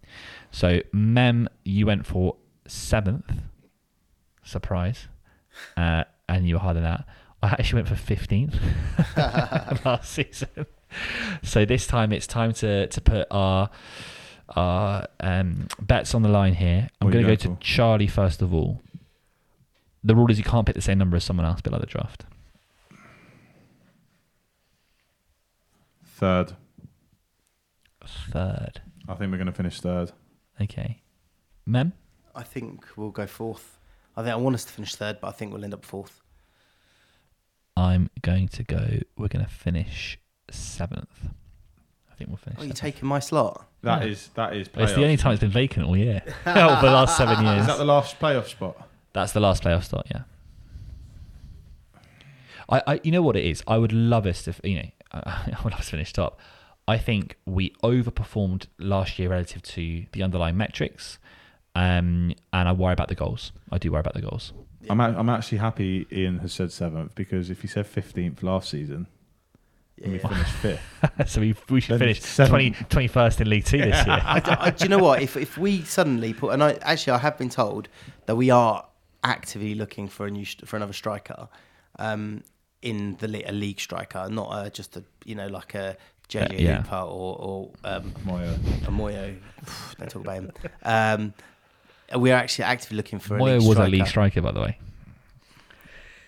[0.52, 2.36] So, Mem, you went for
[2.68, 3.32] seventh.
[4.44, 5.08] Surprise.
[5.76, 7.06] Uh, and you were higher than that.
[7.42, 8.56] I actually went for 15th
[9.86, 10.66] last season.
[11.44, 13.70] So this time it's time to to put our
[14.56, 16.90] our um, bets on the line here.
[17.00, 17.58] I'm going to go to for?
[17.62, 18.82] Charlie first of all.
[20.04, 21.88] The rule is you can't pick the same number as someone else, bit like the
[21.88, 22.26] draft.
[26.06, 26.54] Third.
[28.32, 28.82] Third.
[29.08, 30.12] I think we're going to finish third.
[30.62, 31.02] Okay.
[31.66, 31.94] Mem?
[32.36, 33.78] I think we'll go fourth.
[34.16, 36.22] I think I want us to finish third, but I think we'll end up fourth.
[37.78, 39.00] I'm going to go.
[39.18, 40.20] We're going to finish
[40.52, 41.10] seventh.
[42.12, 42.60] I think we'll finish.
[42.60, 42.80] Oh, you seventh.
[42.80, 43.66] taking my slot?
[43.82, 44.10] That Yeah.
[44.10, 44.68] is that is.
[44.76, 46.22] It's the only time it's been vacant all year.
[46.46, 47.62] oh, for the last seven years.
[47.62, 48.88] Is that the last playoff spot?
[49.14, 50.24] That's the last playoff start, yeah.
[52.70, 53.64] I, I, you know what it is.
[53.68, 56.40] I would love us to, you know, I would love us to finish top.
[56.94, 61.20] I think we overperformed last year relative to the underlying metrics,
[61.76, 63.52] um, and I worry about the goals.
[63.72, 64.54] I do worry about the goals.
[64.90, 68.70] I'm a- I'm actually happy Iain has said seventh because if he said fifteenth last
[68.70, 69.06] season
[70.02, 70.82] and we finished fifth,
[71.28, 72.50] so we, we should Then finish seven.
[72.50, 72.72] 20,
[73.08, 74.22] 21st in League Two this year.
[74.36, 75.22] I, d- I- do you know what?
[75.22, 77.88] If if we suddenly put, and I actually I have been told
[78.26, 78.86] that we are
[79.24, 81.50] actively looking for a new for another striker,
[82.00, 82.44] um,
[82.82, 85.98] in the a league striker, not a, just a you know like a
[86.30, 86.82] JJ Uh, yeah.
[86.82, 88.54] Hooper or or um, Moya.
[88.88, 89.38] a Moyo.
[89.98, 90.52] Don't talk about him.
[90.84, 91.34] Um,
[92.20, 93.84] we are actually actively looking for a Moyo was striker.
[93.84, 94.78] a league striker, by the way.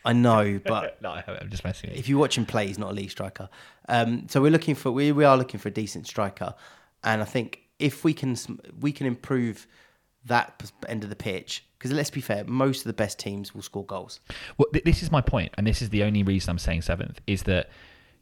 [0.04, 2.00] I know, but no, I'm just messing with you.
[2.00, 3.50] if you watch him play, he's not a league striker.
[3.88, 6.54] Um, so we're looking for we, we are looking for a decent striker,
[7.04, 8.36] and I think if we can
[8.80, 9.68] we can improve
[10.26, 13.64] that end of the pitch because let's be fair, most of the best teams will
[13.64, 14.20] score goals.
[14.58, 17.20] Well, th- this is my point, and this is the only reason I'm saying seventh
[17.26, 17.70] is that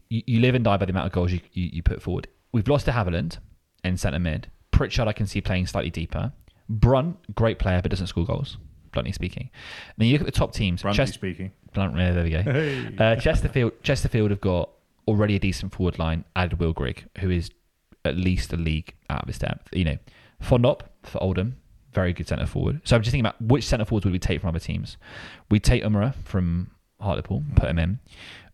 [0.10, 2.28] you, you live and die by the amount of goals you, you, you put forward.
[2.52, 3.38] We've lost to Havilland
[3.84, 4.48] in centre mid.
[4.72, 6.32] Pritchard, I can see playing slightly deeper.
[6.68, 8.58] Brunt, great player, but doesn't score goals,
[8.92, 9.50] bluntly speaking.
[9.88, 10.82] And then you look at the top teams.
[10.82, 11.52] Brunty Chest- speaking.
[11.74, 12.42] Blunt, yeah, there we go.
[12.52, 12.96] Hey.
[12.98, 14.70] Uh, Chesterfield, Chesterfield have got
[15.08, 16.24] already a decent forward line.
[16.36, 17.50] Added Will Grigg, who is
[18.06, 19.68] at least a league out of his depth.
[19.74, 19.98] You know,
[20.42, 21.58] Fondop for Oldham,
[21.94, 22.82] very good centre forward.
[22.84, 24.98] So I'm just thinking about which centre forwards would we take from other teams.
[25.52, 28.00] We take Umerah from Hartlepool, put him in.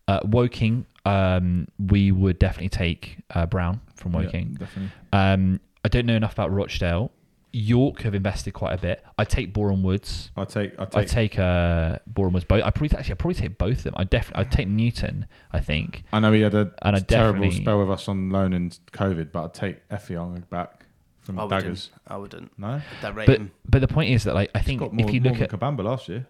[0.08, 4.54] Uh, Woking, um, we would definitely take uh, Brown from Yeah, Woking.
[4.54, 4.90] definitely.
[5.12, 7.12] Um, I don't know enough about Rochdale.
[7.52, 9.02] York have invested quite a bit.
[9.16, 10.30] I take Boreham Woods.
[10.36, 12.62] I take I take, I take take uh, Boreham Woods both.
[12.62, 13.94] I probably actually I probably take both of them.
[13.96, 15.26] I definitely I take Newton.
[15.52, 16.02] I think.
[16.12, 19.32] I know he had a And I terrible spell with us on loan in COVID,
[19.32, 20.84] but I'd take Effiong back
[21.22, 21.62] from I wouldn't.
[21.62, 21.90] Daggers.
[22.06, 22.58] I wouldn't.
[22.58, 23.52] No, That rate But him.
[23.70, 25.50] but the point is that like I think got more, if you look than at
[25.50, 26.26] Kabamba last year.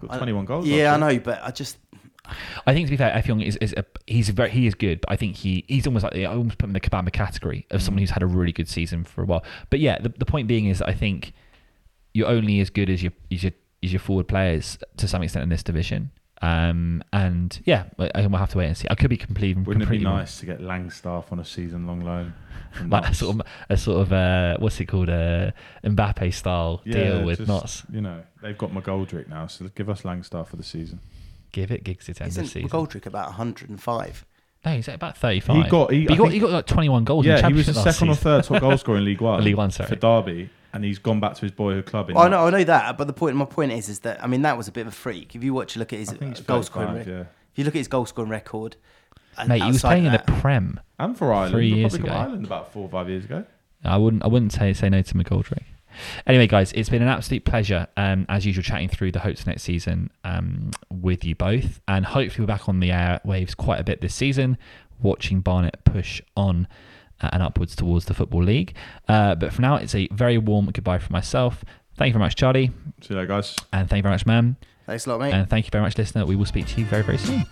[0.00, 0.66] Got 21 goals.
[0.66, 0.98] Yeah, I year.
[0.98, 1.76] know, but I just
[2.66, 5.10] I think to be fair, Effiong is, is a, he's very he is good, but
[5.10, 7.80] I think he he's almost like I almost put him in the Kabamba category of
[7.80, 7.84] Mm.
[7.84, 9.44] someone who's had a really good season for a while.
[9.70, 11.32] But yeah, the, the point being is that I think
[12.14, 13.52] you're only as good as your as your
[13.82, 16.10] as your forward players to some extent in this division.
[16.42, 18.86] Um, and yeah, I, will have to wait and see.
[18.90, 22.02] I could be completely Wouldn't it be completely nice to get Langstaff on a season-long
[22.02, 22.34] loan?
[22.88, 27.24] like a sort of a sort of uh, what's it called a Mbappe style deal
[27.24, 27.82] with just, Notts.
[27.90, 31.00] You know, they've got McGoldrick now, so give us Langstaff for the season.
[31.56, 32.68] Give it gigs its end of isn't season.
[32.68, 34.26] McGoldrick about 105?
[34.64, 35.64] No, he's at about thirty-five.
[35.64, 37.24] He got- he- But he I got think- he got like twenty-one goals.
[37.24, 38.24] in yeah, the he was the last second or season.
[38.24, 39.42] third top goal scorer in League One.
[39.42, 39.88] League One, sorry.
[39.88, 42.10] for Derby, and he's gone back to his boyhood club.
[42.10, 44.22] In Well, I know, I know that, but the point, my point is, is that
[44.22, 45.34] I mean that was a bit of a freak.
[45.34, 47.20] If you watch, look at his I think it's goal scoring, 35, yeah.
[47.22, 47.28] if
[47.58, 48.76] you look at his goal scoring record,
[49.38, 50.80] and Mate, he was outside playing of in the that- Prem.
[50.98, 52.16] And for Ireland, Three years Republic of ago.
[52.22, 53.44] Ireland about four or five years ago.
[53.84, 55.62] I wouldn't I wouldn't say say no to McGoldrick.
[56.26, 59.62] Anyway, guys, it's been an absolute pleasure, um, as usual, chatting through the Hopes Next
[59.62, 64.00] season um, with you both, and hopefully we're back on the airwaves quite a bit
[64.00, 64.58] this season,
[65.00, 66.66] watching Barnet push on
[67.20, 68.74] uh, and upwards towards the football league.
[69.08, 71.64] Uh, but for now, it's a very warm goodbye from myself.
[71.96, 72.70] Thank you very much, Charlie,
[73.00, 73.56] See you later, guys.
[73.72, 75.32] and thank you very much, Mem, Thanks a lot, mate.
[75.32, 76.26] and thank you very much, listener.
[76.26, 77.44] We will speak to you very very soon.